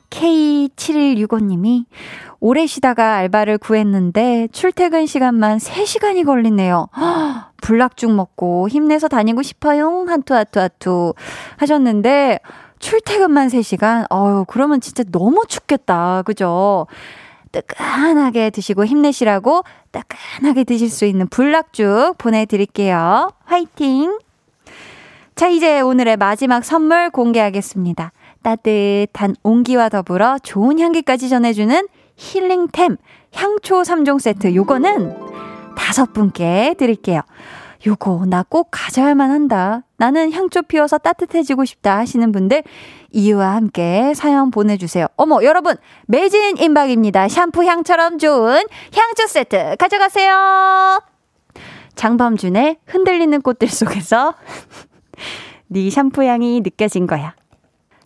[0.09, 1.85] K7165님이
[2.39, 6.87] 오래 쉬다가 알바를 구했는데 출퇴근 시간만 3시간이 걸리네요.
[7.61, 10.05] 불락죽 먹고 힘내서 다니고 싶어요.
[10.07, 11.13] 한투, 하투, 하투
[11.57, 12.39] 하셨는데
[12.79, 14.05] 출퇴근만 3시간?
[14.11, 16.21] 어유 그러면 진짜 너무 춥겠다.
[16.23, 16.85] 그죠?
[17.51, 23.31] 뜨끈하게 드시고 힘내시라고 따끈하게 드실 수 있는 불락죽 보내드릴게요.
[23.45, 24.19] 화이팅!
[25.35, 28.11] 자, 이제 오늘의 마지막 선물 공개하겠습니다.
[28.41, 32.97] 따뜻한 온기와 더불어 좋은 향기까지 전해주는 힐링템
[33.33, 34.55] 향초 3종 세트.
[34.55, 35.15] 요거는
[35.75, 37.21] 다섯 분께 드릴게요.
[37.86, 39.84] 요거 나 꼭 가져야만 한다.
[39.97, 42.63] 나는 향초 피워서 따뜻해지고 싶다 하시는 분들
[43.11, 45.07] 이유와 함께 사연 보내주세요.
[45.15, 45.75] 어머 여러분
[46.07, 47.28] 매진 임박입니다.
[47.28, 48.63] 샴푸 향처럼 좋은
[48.93, 51.01] 향초 세트 가져가세요.
[51.95, 54.36] 장범준의 흔들리는 꽃들 속에서
[55.67, 57.36] 네 샴푸 향이 느껴진 거야.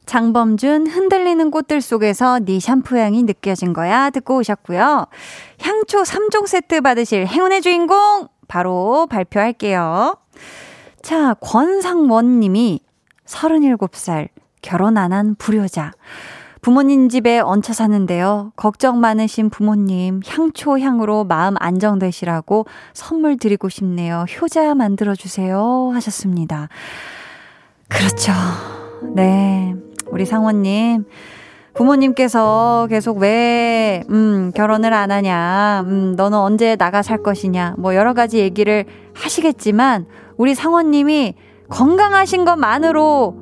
[0.06, 5.06] 장범준 흔들리는 꽃들 속에서 네 샴푸 향이 느껴진 거야 듣고 오셨고요.
[5.62, 10.18] 향초 3종 세트 받으실 행운의 주인공 바로 발표할게요.
[11.02, 12.82] 자, 권상원 님이
[13.26, 14.28] 37살
[14.62, 15.94] 결혼 안 한 불효자.
[16.62, 18.52] 부모님 집에 얹혀 사는데요.
[18.58, 24.26] 걱정 많으신 부모님 향초 향으로 마음 안정되시라고 선물 드리고 싶네요.
[24.42, 26.68] 효자 만들어 주세요 하셨습니다.
[27.88, 28.34] 그렇죠.
[29.16, 29.76] 네.
[30.08, 31.06] 우리 상원 님
[31.74, 38.14] 부모님께서 계속 왜, 음, 결혼을 안 하냐, 음, 너는 언제 나가 살 것이냐, 뭐 여러
[38.14, 40.06] 가지 얘기를 하시겠지만,
[40.38, 41.36] 우리 상원님이
[41.70, 43.36] 건강하신 것만으로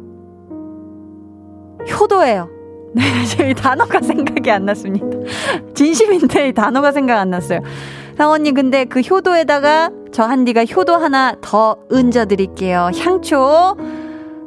[2.00, 2.50] 효도예요.
[2.94, 3.04] 네,
[3.38, 5.06] 저희 단어가 생각이 안 났습니다.
[5.76, 7.60] 진심인데 단어가 생각 안 났어요.
[8.18, 12.90] 상원님, 근데 그 효도에다가 저 한디가 효도 하나 더 얹어 드릴게요.
[12.98, 13.78] 향초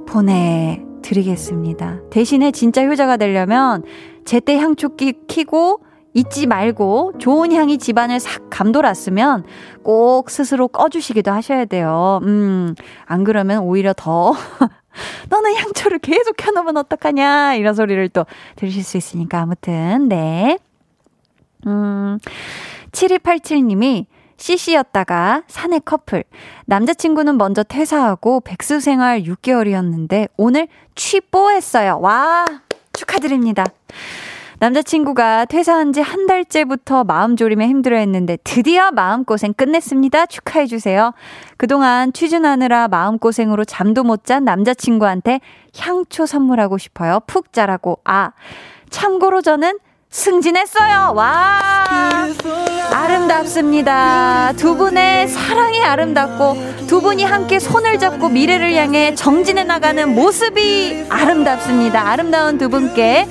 [0.07, 2.01] 보내 드리겠습니다.
[2.11, 3.83] 대신에 진짜 효자가 되려면
[4.25, 5.81] 제때 향초 끼, 키고
[6.15, 9.45] 잊지 말고 좋은 향이 집안을 싹 감돌았으면
[9.83, 12.21] 꼭 스스로 꺼주시기도 하셔야 돼요.
[12.23, 12.75] 음,
[13.07, 14.33] 안 그러면 오히려 더
[15.31, 18.27] 너는 향초를 계속 켜놓으면 어떡하냐 이런 소리를 또
[18.57, 20.59] 들으실 수 있으니까 아무튼 네.
[21.67, 22.19] 음,
[22.93, 24.07] 7287님이
[24.43, 26.25] CC였다가 사내 커플.
[26.67, 30.67] 남자친구는 먼저 퇴사하고 백수 생활 6개월이었는데 오늘
[30.97, 32.01] 취뽀했어요.
[32.01, 32.45] 와,
[32.93, 33.65] 축하드립니다.
[34.59, 40.27] 남자친구가 퇴사한 지 한 달째부터 마음 졸임에 힘들어 했는데 드디어 마음고생 끝냈습니다.
[40.27, 41.13] 축하해주세요.
[41.57, 45.41] 그동안 취준하느라 마음고생으로 잠도 못 잔 남자친구한테
[45.79, 47.21] 향초 선물하고 싶어요.
[47.29, 48.01] 푹 자라고.
[48.05, 48.33] 아,
[48.91, 49.79] 참고로 저는
[50.13, 51.15] 승진했어요.
[51.15, 51.89] 와.
[52.93, 54.53] 아름답습니다.
[54.57, 62.07] 두 분의 사랑이 아름답고 두 분이 함께 손을 잡고 미래를 향해 정진해 나가는 모습이 아름답습니다.
[62.07, 63.27] 아름다운 두 분께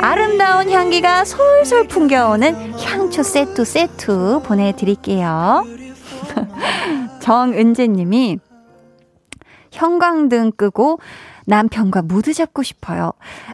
[0.00, 5.66] 아름다운 향기가 솔솔 풍겨오는 향초 세트 세트 보내드릴게요.
[7.20, 8.38] 정은재님이
[9.72, 10.98] 형광등 끄고
[11.46, 13.12] 남편과 무드 잡고 싶어요.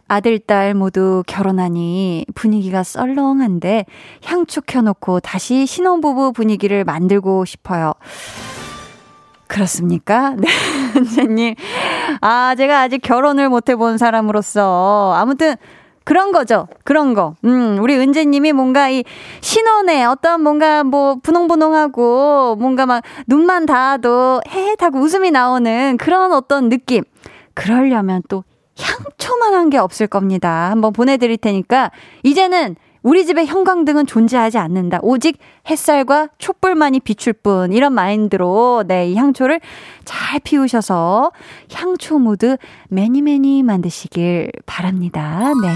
[0.09, 3.86] 아들, 딸 모두 결혼하니 분위기가 썰렁한데
[4.24, 7.93] 향초 켜놓고 다시 신혼부부 분위기를 만들고 싶어요.
[9.47, 10.30] 그렇습니까?
[10.38, 10.49] 네,
[10.97, 11.55] 은재님.
[12.20, 15.57] 아, 제가 아직 결혼을 못 해본 사람으로서 아무튼
[16.05, 16.66] 그런 거죠.
[16.84, 17.34] 그런 거.
[17.45, 19.05] 음, 우리 은재님이 뭔가 이
[19.41, 27.05] 신혼에 어떤 뭔가 뭐 분홍분홍하고 뭔가 막 눈만 닿아도 헤헷하고 웃음이 나오는 그런 어떤 느낌.
[27.55, 28.44] 그러려면 또
[28.78, 30.70] 향초만한 게 없을 겁니다.
[30.70, 31.90] 한번 보내드릴 테니까
[32.22, 34.98] 이제는 우리 집에 형광등은 존재하지 않는다.
[35.03, 35.38] 오직
[35.68, 37.72] 햇살과 촛불만이 비출 뿐.
[37.72, 39.61] 이런 마인드로, 네, 이 향초를
[40.05, 41.32] 잘 피우셔서
[41.72, 42.59] 향초 모드
[42.90, 45.53] 매니매니 만드시길 바랍니다.
[45.62, 45.70] 네.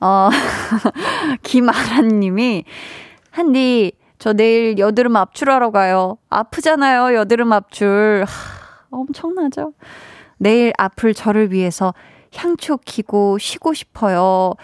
[0.00, 0.28] 어,
[1.42, 2.64] 김아란 님이,
[3.30, 6.18] 한디, 저 내일 여드름 압출하러 가요.
[6.28, 8.26] 아프잖아요, 여드름 압출.
[8.28, 8.59] 하,
[8.90, 9.72] 엄청나죠?
[10.38, 11.94] 내일 아플 저를 위해서
[12.34, 14.54] 향초 키고 쉬고 싶어요.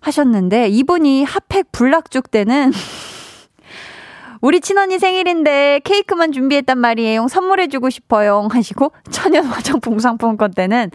[0.00, 2.72] 하셨는데, 이분이 핫팩 불락죽 때는
[4.40, 7.28] 우리 친언니 생일인데 케이크만 준비했단 말이에요.
[7.28, 8.48] 선물해주고 싶어요.
[8.50, 10.90] 하시고, 천연 화장품 상품권 때는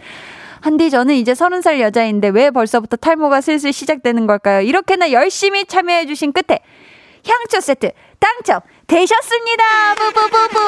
[0.60, 4.60] 한디 저는 이제 서른 살 여자인데 왜 벌써부터 탈모가 슬슬 시작되는 걸까요?
[4.60, 6.58] 이렇게나 열심히 참여해주신 끝에
[7.26, 9.64] 향초 세트 당첨 되셨습니다.
[9.94, 10.58] 뿌뿌뿌뿌.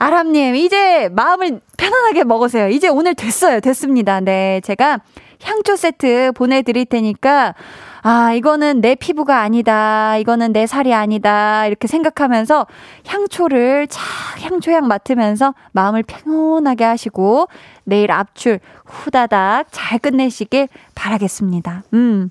[0.00, 2.70] 아람님, 이제 마음을 편안하게 먹으세요.
[2.70, 3.60] 이제 오늘 됐어요.
[3.60, 4.20] 됐습니다.
[4.20, 4.62] 네.
[4.64, 5.00] 제가
[5.42, 7.54] 향초 세트 보내드릴 테니까,
[8.00, 10.16] 아, 이거는 내 피부가 아니다.
[10.16, 11.66] 이거는 내 살이 아니다.
[11.66, 12.66] 이렇게 생각하면서
[13.06, 14.02] 향초를 착
[14.40, 17.48] 향초향 맡으면서 마음을 평온하게 하시고
[17.84, 21.82] 내일 압출 후다닥 잘 끝내시길 바라겠습니다.
[21.92, 22.30] 음.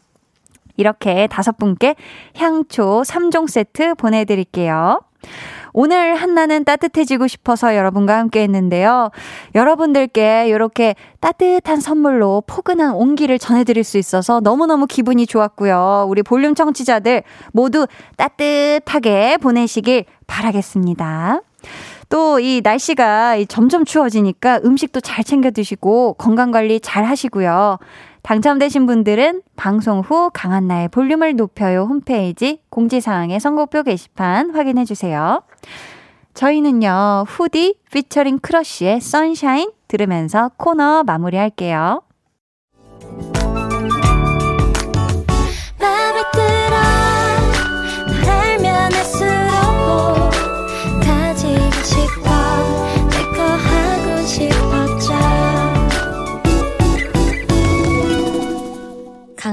[0.75, 1.93] 이렇게 다섯 분께
[2.35, 5.01] 향초 3종 세트 보내드릴게요.
[5.73, 9.11] 오늘 한나는 따뜻해지고 싶어서 여러분과 함께 했는데요.
[9.55, 16.05] 여러분들께 이렇게 따뜻한 선물로 포근한 온기를 전해드릴 수 있어서 너무너무 기분이 좋았고요.
[16.09, 21.41] 우리 볼륨 청취자들 모두 따뜻하게 보내시길 바라겠습니다.
[22.09, 27.77] 또 이 날씨가 점점 추워지니까 음식도 잘 챙겨 드시고 건강 관리 잘 하시고요.
[28.23, 35.43] 당첨되신 분들은 방송 후 강한나의 볼륨을 높여요 홈페이지 공지사항의 선곡표 게시판 확인해 주세요.
[36.33, 42.01] 저희는요, 후디 피처링 크러쉬의 Sunshine 들으면서 코너 마무리할게요.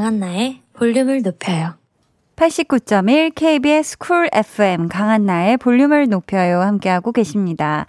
[0.06, 1.74] 강한나의 볼륨을 높여요.
[2.36, 7.86] 89.1 KBS 쿨 FM 강한나의 볼륨을 높여요 함께하고 계십니다.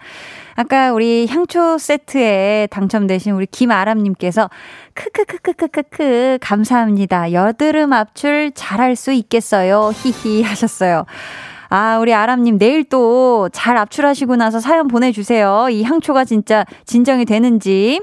[0.56, 4.50] 아까 우리 향초 세트에 당첨되신 우리 김아람님께서
[4.94, 7.32] 크크크크크크크 감사합니다.
[7.32, 9.92] 여드름 압출 잘할 수 있겠어요.
[9.94, 11.06] 히히 하셨어요.
[11.68, 15.68] 아, 우리 아람님 내일 또 잘 압출하시고 나서 사연 보내주세요.
[15.70, 18.00] 이 향초가 진짜 진정이 되는지.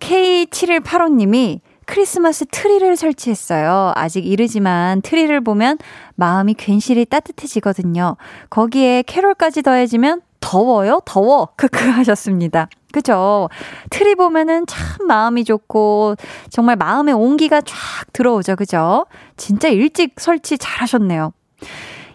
[0.00, 1.60] K7185님이
[1.90, 3.90] 크리스마스 트리를 설치했어요.
[3.96, 5.76] 아직 이르지만 트리를 보면
[6.14, 8.16] 마음이 괜시리 따뜻해지거든요.
[8.48, 11.00] 거기에 캐롤까지 더해지면 더워요?
[11.04, 11.48] 더워.
[11.56, 12.68] 크크 하셨습니다.
[12.92, 13.48] 그죠?
[13.90, 16.14] 트리 보면은 참 마음이 좋고
[16.48, 17.74] 정말 마음의 온기가 쫙
[18.12, 18.54] 들어오죠.
[18.54, 19.06] 그죠?
[19.36, 21.32] 진짜 일찍 설치 잘 하셨네요.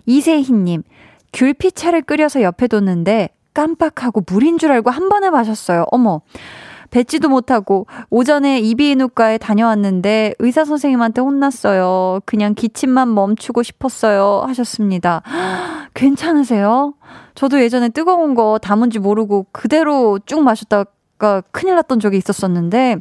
[0.05, 0.83] 이세희님,
[1.33, 5.85] 귤피차를 끓여서 옆에 뒀는데 깜빡하고 물인 줄 알고 한 번에 마셨어요.
[5.91, 6.21] 어머.
[6.95, 12.21] 뱉지도 못하고 오전에 이비인후과에 다녀왔는데 의사 선생님한테 혼났어요.
[12.23, 14.45] 그냥 기침만 멈추고 싶었어요.
[14.47, 15.21] 하셨습니다.
[15.93, 16.93] 괜찮으세요?
[17.35, 22.95] 저도 예전에 뜨거운 거 담은지 모르고 그대로 쭉 마셨다가 큰일 났던 적이 있었었는데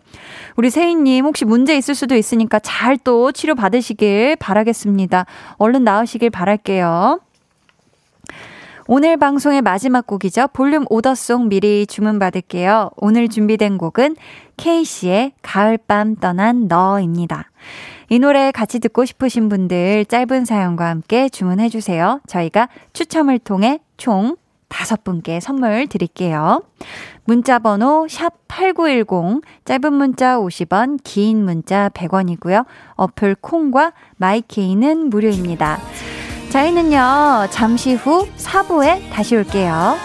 [0.57, 5.26] 우리 세희님 혹시 문제 있을 수도 있으니까 잘 또 치료 받으시길 바라겠습니다.
[5.59, 7.20] 얼른 나으시길 바랄게요.
[8.87, 10.49] 오늘 방송의 마지막 곡이죠.
[10.53, 12.91] 볼륨 오더송 미리 주문받을게요.
[12.97, 14.14] 오늘 준비된 곡은
[14.59, 17.51] 케이씨의 가을밤 떠난 너입니다.
[18.11, 22.20] 이 노래 같이 듣고 싶으신 분들 짧은 사연과 함께 주문해주세요.
[22.26, 24.37] 저희가 추첨을 통해 총
[24.68, 26.62] 다섯 분께 선물 드릴게요.
[27.24, 32.66] 문자 번호 샵8910 짧은 문자 50원, 긴 문자 100원이고요.
[32.97, 35.78] 어플 콩과 마이케이는 무료입니다.
[36.55, 37.48] 저희는요.
[37.50, 39.96] 잠시 후 4부에 다시 올게요.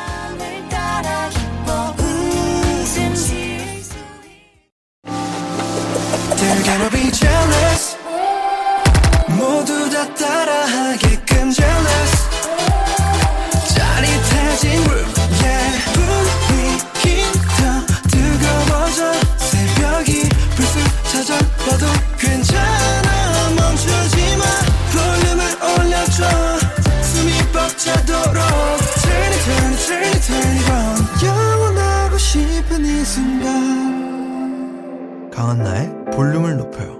[22.49, 22.78] 다
[32.29, 33.57] 싶은 이 순간
[35.31, 36.99] 강한나의 볼륨을 높여요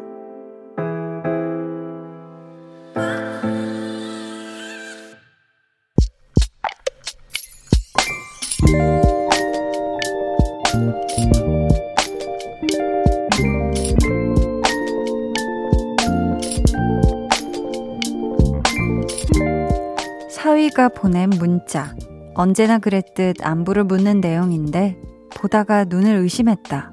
[20.31, 21.93] 사위가 보낸 문자.
[22.33, 24.97] 언제나 그랬듯 안부를 묻는 내용인데
[25.35, 26.91] 보다가 눈을 의심했다.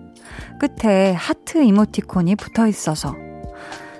[0.58, 3.14] 끝에 하트 이모티콘이 붙어 있어서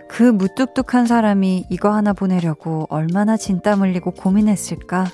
[0.09, 5.07] 그 무뚝뚝한 사람이 이거 하나 보내려고 얼마나 진땀 흘리고 고민했을까?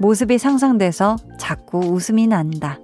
[0.00, 2.78] 모습이 상상돼서 자꾸 웃음이 난다.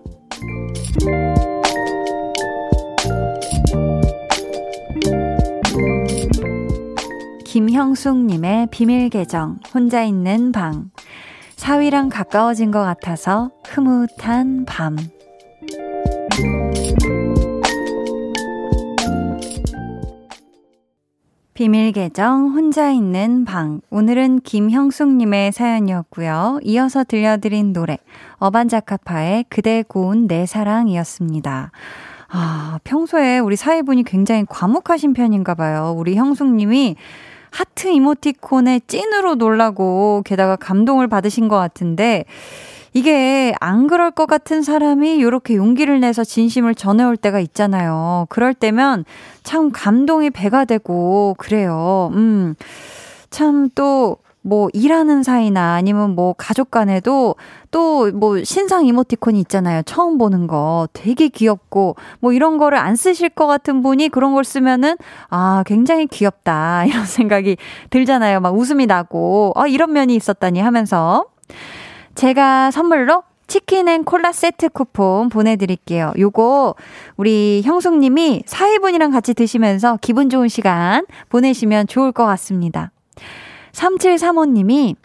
[7.45, 10.91] 김형숙님의 비밀 계정, 혼자 있는 방.
[11.57, 14.97] 사위랑 가까워진 것 같아서 흐뭇한 밤.
[21.55, 23.83] 비밀 계정 혼자 있는 방.
[23.91, 26.61] 오늘은 김형숙님의 사연이었고요.
[26.63, 27.99] 이어서 들려드린 노래
[28.39, 31.71] 어반자카파의 그대 고운 내 사랑이었습니다.
[32.31, 35.95] 아, 평소에 우리 사회분이 굉장히 과묵하신 편인가 봐요.
[35.97, 36.97] 우리 형숙님이
[37.51, 42.25] 하트 이모티콘에 찐으로 놀라고 게다가 감동을 받으신 것 같은데
[42.93, 48.27] 이게 안 그럴 것 같은 사람이 이렇게 용기를 내서 진심을 전해올 때가 있잖아요.
[48.29, 49.05] 그럴 때면
[49.43, 52.11] 참 감동이 배가 되고 그래요.
[52.15, 52.55] 음.
[53.31, 57.37] 참 또 뭐 일하는 사이나 아니면 뭐 가족 간에도
[57.71, 59.83] 또 뭐 신상 이모티콘이 있잖아요.
[59.85, 64.45] 처음 보는 거 되게 귀엽고 뭐 이런 거를 안 쓰실 것 같은 분이 그런 걸
[64.45, 64.97] 쓰면은
[65.31, 66.85] 아, 굉장히 귀엽다.
[66.87, 67.57] 이런 생각이
[67.91, 68.41] 들잖아요.
[68.41, 71.27] 막 웃음이 나고 아, 이런 면이 있었다니 하면서
[72.15, 76.13] 제가 선물로 치킨 and 콜라 세트 쿠폰 보내드릴게요.
[76.19, 76.75] 요거
[77.17, 82.93] 우리 형숙님이 사위분이랑 같이 드시면서 기분 좋은 시간 보내시면 좋을 것 같습니다.
[83.73, 84.97] 3735님이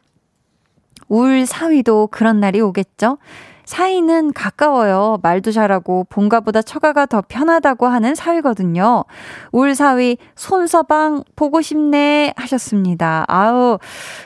[1.09, 3.17] 울 사위도 그런 날이 오겠죠?
[3.67, 5.19] 사이는 가까워요.
[5.21, 9.03] 말도 잘하고 본가보다 처가가 더 편하다고 하는 사위거든요.
[9.51, 13.25] 울 사위 손서방 보고 싶네 하셨습니다.
[13.27, 13.77] 아우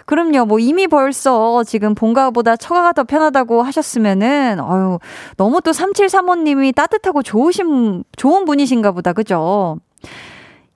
[0.06, 0.46] 그럼요.
[0.46, 5.00] 뭐 이미 벌써 지금 본가보다 처가가 더 편하다고 하셨으면은 어유
[5.38, 9.12] 너무 또 3735님이 따뜻하고 좋으신 좋은 분이신가 보다.
[9.12, 9.78] 그죠?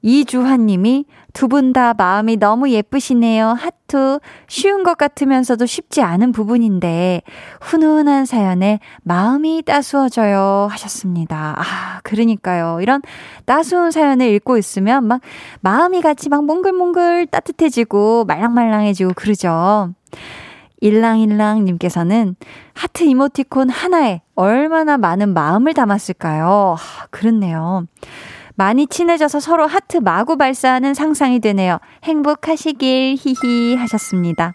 [0.05, 3.49] 이주환 님이 두 분 다 마음이 너무 예쁘시네요.
[3.49, 4.19] 하트.
[4.47, 7.23] 쉬운 것 같으면서도 쉽지 않은 부분인데,
[7.59, 10.67] 훈훈한 사연에 마음이 따스워져요.
[10.69, 11.55] 하셨습니다.
[11.57, 12.79] 아, 그러니까요.
[12.81, 13.01] 이런
[13.45, 15.21] 따스운 사연을 읽고 있으면 막
[15.61, 19.89] 마음이 같이 막 몽글몽글 따뜻해지고 말랑말랑해지고 그러죠.
[20.81, 22.35] 일랑일랑님께서는
[22.73, 26.75] 하트 이모티콘 하나에 얼마나 많은 마음을 담았을까요?
[26.77, 27.87] 아, 그렇네요.
[28.55, 31.79] 많이 친해져서 서로 하트 마구 발사하는 상상이 되네요.
[32.03, 34.53] 행복하시길 히히 하셨습니다.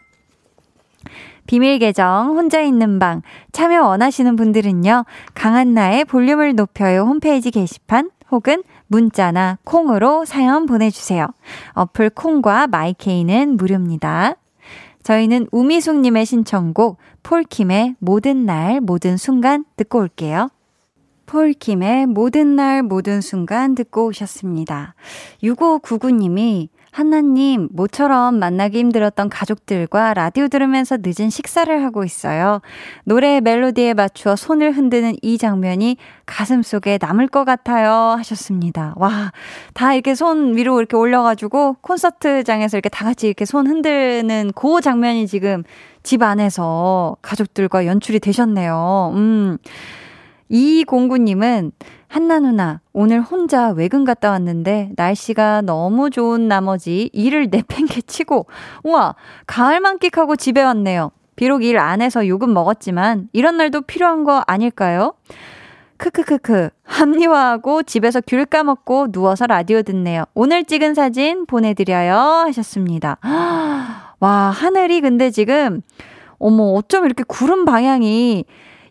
[1.46, 3.22] 비밀 계정 혼자 있는 방
[3.52, 5.04] 참여 원하시는 분들은요.
[5.34, 11.26] 강한나의 볼륨을 높여요 홈페이지 게시판 혹은 문자나 콩으로 사연 보내주세요.
[11.72, 14.36] 어플 콩과 마이케이는 무료입니다.
[15.02, 20.48] 저희는 우미숙님의 신청곡 폴킴의 모든 날 모든 순간 듣고 올게요.
[21.30, 24.94] 폴킴의 모든 날 모든 순간 듣고 오셨습니다.
[25.44, 32.60] 6599님이 한나님, 모처럼 만나기 힘들었던 가족들과 라디오 들으면서 늦은 식사를 하고 있어요.
[33.04, 37.92] 노래의 멜로디에 맞추어 손을 흔드는 이 장면이 가슴 속에 남을 것 같아요.
[38.18, 38.94] 하셨습니다.
[38.96, 39.30] 와,
[39.72, 45.28] 다 이렇게 손 위로 이렇게 올려가지고 콘서트장에서 이렇게 다 같이 이렇게 손 흔드는 그 장면이
[45.28, 45.62] 지금
[46.02, 49.12] 집 안에서 가족들과 연출이 되셨네요.
[49.14, 49.58] 음.
[50.50, 51.70] 이공구님은
[52.08, 58.46] 한나 누나, 오늘 혼자 외근 갔다 왔는데 날씨가 너무 좋은 나머지 일을 내팽개치고,
[58.82, 59.14] 우와,
[59.46, 61.12] 가을 만끽하고 집에 왔네요.
[61.36, 65.14] 비록 일 안 해서 욕은 먹었지만 이런 날도 필요한 거 아닐까요?
[65.96, 66.70] 크크크크.
[66.84, 70.24] 합리화하고 집에서 귤 까먹고 누워서 라디오 듣네요.
[70.34, 72.14] 오늘 찍은 사진 보내드려요.
[72.46, 73.18] 하셨습니다.
[74.18, 75.82] 와, 하늘이 근데 지금,
[76.38, 78.44] 어머, 어쩜 이렇게 구름 방향이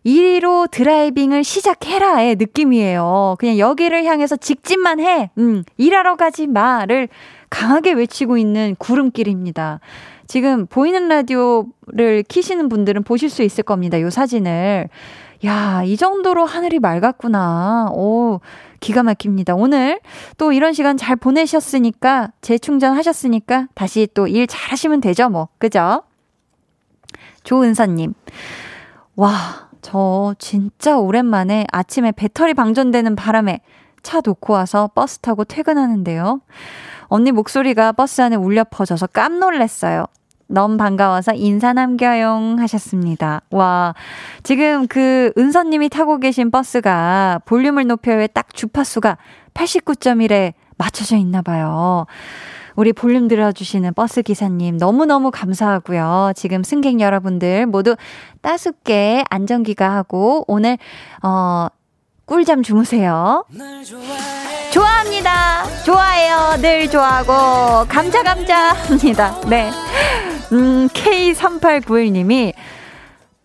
[0.05, 3.35] 1위로 드라이빙을 시작해라의 느낌이에요.
[3.39, 5.29] 그냥 여기를 향해서 직진만 해.
[5.37, 7.09] 음, 일하러 가지 마를
[7.49, 9.79] 강하게 외치고 있는 구름길입니다.
[10.27, 13.99] 지금 보이는 라디오를 키시는 분들은 보실 수 있을 겁니다.
[13.99, 14.89] 요 사진을.
[15.45, 17.91] 야, 이 정도로 하늘이 맑았구나.
[17.93, 18.41] 오,
[18.81, 19.55] 기가 막힙니다.
[19.55, 19.99] 오늘
[20.37, 25.47] 또 이런 시간 잘 보내셨으니까, 재충전하셨으니까, 다시 또 일 잘하시면 되죠, 뭐.
[25.57, 26.03] 그죠?
[27.43, 28.13] 조은서님.
[29.15, 33.61] 와, 저 진짜 오랜만에 아침에 배터리 방전되는 바람에
[34.03, 36.41] 차 놓고 와서 버스 타고 퇴근하는데요.
[37.07, 40.05] 언니 목소리가 버스 안에 울려 퍼져서 깜놀랐어요.
[40.47, 43.41] 너무 반가워서 인사 남겨용 하셨습니다.
[43.51, 43.93] 와,
[44.41, 49.17] 지금 그 은서님이 타고 계신 버스가 볼륨을 높여의 딱 주파수가
[49.53, 52.07] 89.1에 맞춰져 있나 봐요.
[52.75, 56.33] 우리 볼륨 들어주시는 버스 기사님 너무너무 감사하고요.
[56.35, 57.95] 지금 승객 여러분들 모두
[58.41, 60.77] 따숩게 안전귀가 하고 오늘
[61.23, 61.67] 어
[62.25, 63.45] 꿀잠 주무세요.
[64.71, 65.63] 좋아합니다.
[65.83, 66.61] 좋아해요.
[66.61, 69.35] 늘 좋아하고 감자 감자 합니다.
[69.49, 69.71] 네.
[70.51, 72.53] 음 K3891님이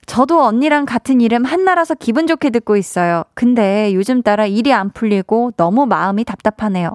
[0.06, 3.24] 저도 언니랑 같은 이름 한나라서 기분 좋게 듣고 있어요.
[3.34, 6.94] 근데 요즘 따라 일이 안 풀리고 너무 마음이 답답하네요.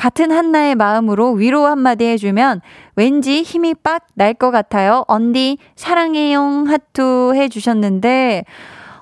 [0.00, 2.62] 같은 한나의 마음으로 위로 한마디 해주면
[2.96, 5.04] 왠지 힘이 빡 날 것 같아요.
[5.08, 8.44] 언니, 사랑해용 하투 해주셨는데,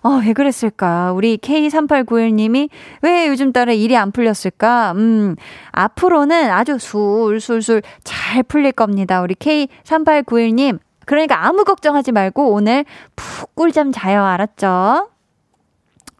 [0.02, 1.12] 어, 왜 그랬을까?
[1.12, 2.68] 우리 K3891님이
[3.02, 4.92] 왜 요즘 따라 일이 안 풀렸을까?
[4.96, 5.36] 음,
[5.70, 9.22] 앞으로는 아주 술술술 잘 풀릴 겁니다.
[9.22, 10.80] 우리 K3891님.
[11.06, 12.84] 그러니까 아무 걱정하지 말고 오늘
[13.14, 14.24] 푹 꿀잠 자요.
[14.24, 15.10] 알았죠?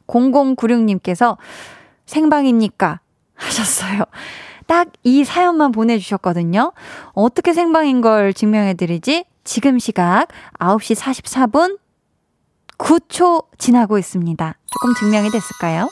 [0.07, 1.37] 0096님께서
[2.07, 3.01] 생방입니까?
[3.35, 4.05] 하셨어요.
[4.69, 6.73] 딱 이 사연만 보내주셨거든요.
[7.15, 9.25] 어떻게 생방인 걸 증명해드리지?
[9.43, 11.79] 지금 시각 9시 44분
[12.77, 14.57] 9초 지나고 있습니다.
[14.67, 15.89] 조금 증명이 됐을까요?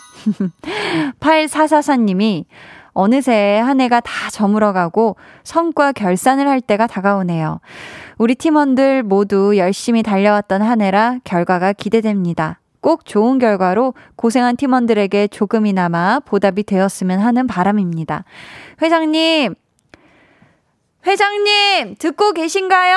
[1.19, 2.45] 8444님이
[2.93, 7.61] 어느새 한 해가 다 저물어가고 성과 결산을 할 때가 다가오네요.
[8.19, 12.61] 우리 팀원들 모두 열심히 달려왔던 한 해라 결과가 기대됩니다.
[12.87, 18.23] 꼭 좋은 결과로 고생한 팀원들에게 조금이나마 보답이 되었으면 하는 바람입니다.
[18.81, 19.57] 회장님,
[21.05, 22.97] 회장님, 듣고 계신가요?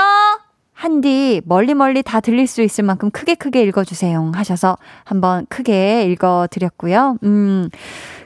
[0.73, 7.17] 한디 멀리 멀리 다 들릴 수 있을 만큼 크게 크게 읽어주세요 하셔서 한번 크게 읽어드렸고요.
[7.23, 7.69] 음,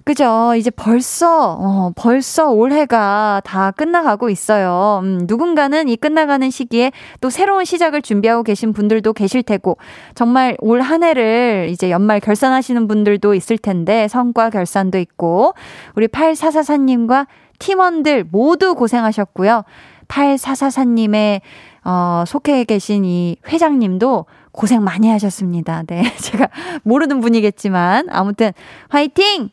[0.03, 0.53] 그죠.
[0.57, 4.99] 이제 벌써, 어, 벌써 올해가 다 끝나가고 있어요.
[5.01, 6.91] 음, 누군가는 이 끝나가는 시기에
[7.21, 9.77] 또 새로운 시작을 준비하고 계신 분들도 계실 테고,
[10.13, 15.53] 정말 올 한 해를 이제 연말 결산하시는 분들도 있을 텐데, 성과 결산도 있고,
[15.95, 17.27] 우리 8444님과
[17.59, 19.63] 팀원들 모두 고생하셨고요.
[20.09, 21.39] 8444님의
[21.85, 25.83] 어, 속해 계신 이 회장님도 고생 많이 하셨습니다.
[25.87, 26.03] 네.
[26.19, 26.49] 제가
[26.83, 28.51] 모르는 분이겠지만, 아무튼,
[28.89, 29.49] 화이팅!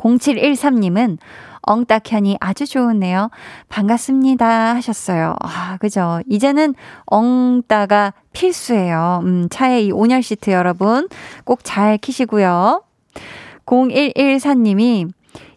[0.00, 1.18] 0713님은
[1.62, 3.30] 엉딱현이 아주 좋으네요.
[3.68, 4.74] 반갑습니다.
[4.76, 5.34] 하셨어요.
[5.40, 6.20] 아, 그죠.
[6.28, 6.74] 이제는
[7.04, 9.20] 엉따가 필수예요.
[9.24, 11.08] 음, 차에 이 온열 시트 여러분
[11.44, 12.82] 꼭 잘 키시고요.
[13.66, 15.10] 0114님이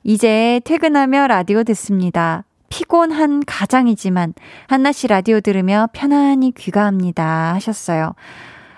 [0.03, 2.43] 이제 퇴근하며 라디오 듣습니다.
[2.69, 4.33] 피곤한 가장이지만
[4.67, 7.53] 한나 씨 라디오 들으며 편안히 귀가합니다.
[7.53, 8.13] 하셨어요.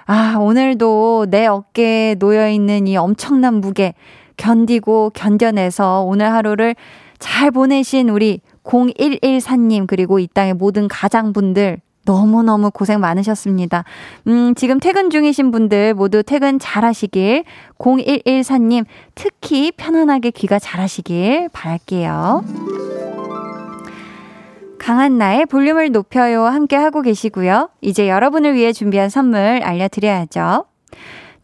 [0.06, 3.96] 아, 오늘도 내 어깨에 놓여있는 이 엄청난 무게
[4.38, 6.76] 견디고 견뎌내서 오늘 하루를
[7.20, 13.84] 잘 보내신 우리 0114님 그리고 이 땅의 모든 가장분들 너무너무 고생 많으셨습니다.
[14.28, 17.44] 음, 지금 퇴근 중이신 분들 모두 퇴근 잘 하시길
[17.80, 22.44] 0114님 특히 편안하게 귀가 잘 하시길 바랄게요.
[24.78, 27.70] 강한나의 볼륨을 높여요 함께 하고 계시고요.
[27.82, 30.66] 이제 여러분을 위해 준비한 선물 알려드려야죠.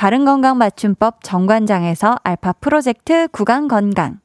[0.00, 4.16] 바른건강 맞춤법 정관장에서 알파 프로젝트 구강건강,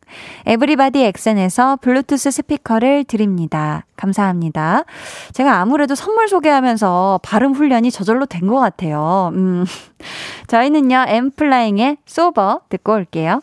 [0.46, 3.86] 에브리바디 엑센에서 블루투스 스피커를 드립니다.
[3.98, 4.86] 감사합니다.
[5.34, 9.32] 제가 아무래도 선물 소개하면서 발음 훈련이 저절로 된 것 같아요.
[9.34, 9.66] 음.
[10.48, 13.42] 저희는요, 엠플라잉의 소버 듣고 올게요.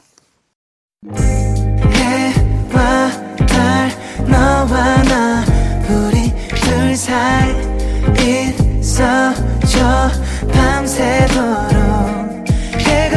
[10.55, 11.72] 밤새도록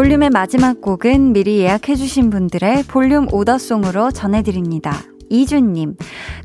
[0.00, 4.98] 볼륨의 마지막 곡은 미리 예약해주신 분들의 볼륨 오더송으로 전해드립니다.
[5.28, 5.96] 이준님,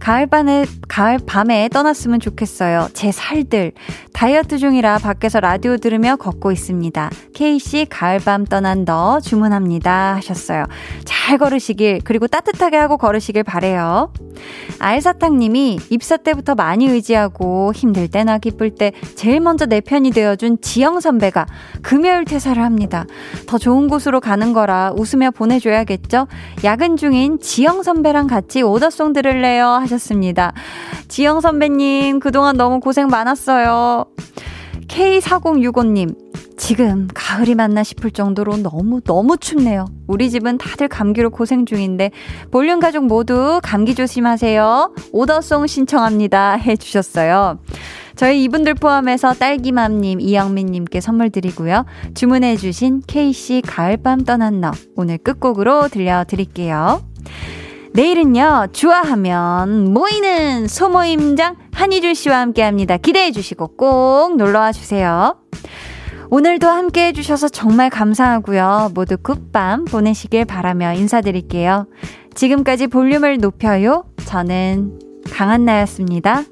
[0.02, 2.90] 가을밤에, 가을밤에 떠났으면 좋겠어요.
[2.92, 3.72] 제 살들.
[4.16, 7.10] 다이어트 중이라 밖에서 라디오 들으며 걷고 있습니다.
[7.34, 10.16] K씨, 가을밤 떠난 너 주문합니다.
[10.16, 10.64] 하셨어요.
[11.04, 14.14] 잘 걸으시길, 그리고 따뜻하게 하고 걸으시길 바래요
[14.80, 21.00] 알사탕님이 입사 때부터 많이 의지하고 힘들 때나 기쁠 때 제일 먼저 내 편이 되어준 지영
[21.00, 21.46] 선배가
[21.82, 23.06] 금요일 퇴사를 합니다.
[23.48, 26.28] 더 좋은 곳으로 가는 거라 웃으며 보내줘야겠죠?
[26.64, 29.68] 야근 중인 지영 선배랑 같이 오더송 들을래요?
[29.68, 30.54] 하셨습니다.
[31.08, 34.05] 지영 선배님, 그동안 너무 고생 많았어요.
[34.88, 36.16] K4065님,
[36.58, 39.86] 지금 가을이 맞나 싶을 정도로 너무 너무 춥네요.
[40.08, 42.12] 우리 집은 다들 감기로 고생 중인데
[42.50, 44.96] 볼륨 가족 모두 감기 조심하세요.
[45.12, 47.60] 오더송 신청합니다 해 주셨어요.
[48.16, 51.86] 저희 이분들 포함해서 딸기맘님, 이영민님께 선물 드리고요.
[52.14, 57.02] 주문해주신 K씨 가을밤 떠난 너 오늘 끝곡으로 들려드릴게요.
[57.96, 62.98] 내일은요, 좋아하면 모이는 소모임장 한희준 씨와 함께 합니다.
[62.98, 65.38] 기대해 주시고 꼭 놀러와 주세요.
[66.30, 68.92] 오늘도 함께 해주셔서 정말 감사하고요.
[68.94, 71.88] 모두 굿밤 보내시길 바라며 인사드릴게요.
[72.34, 74.04] 지금까지 볼륨을 높여요.
[74.26, 75.00] 저는
[75.32, 76.44] 강한나였습니다.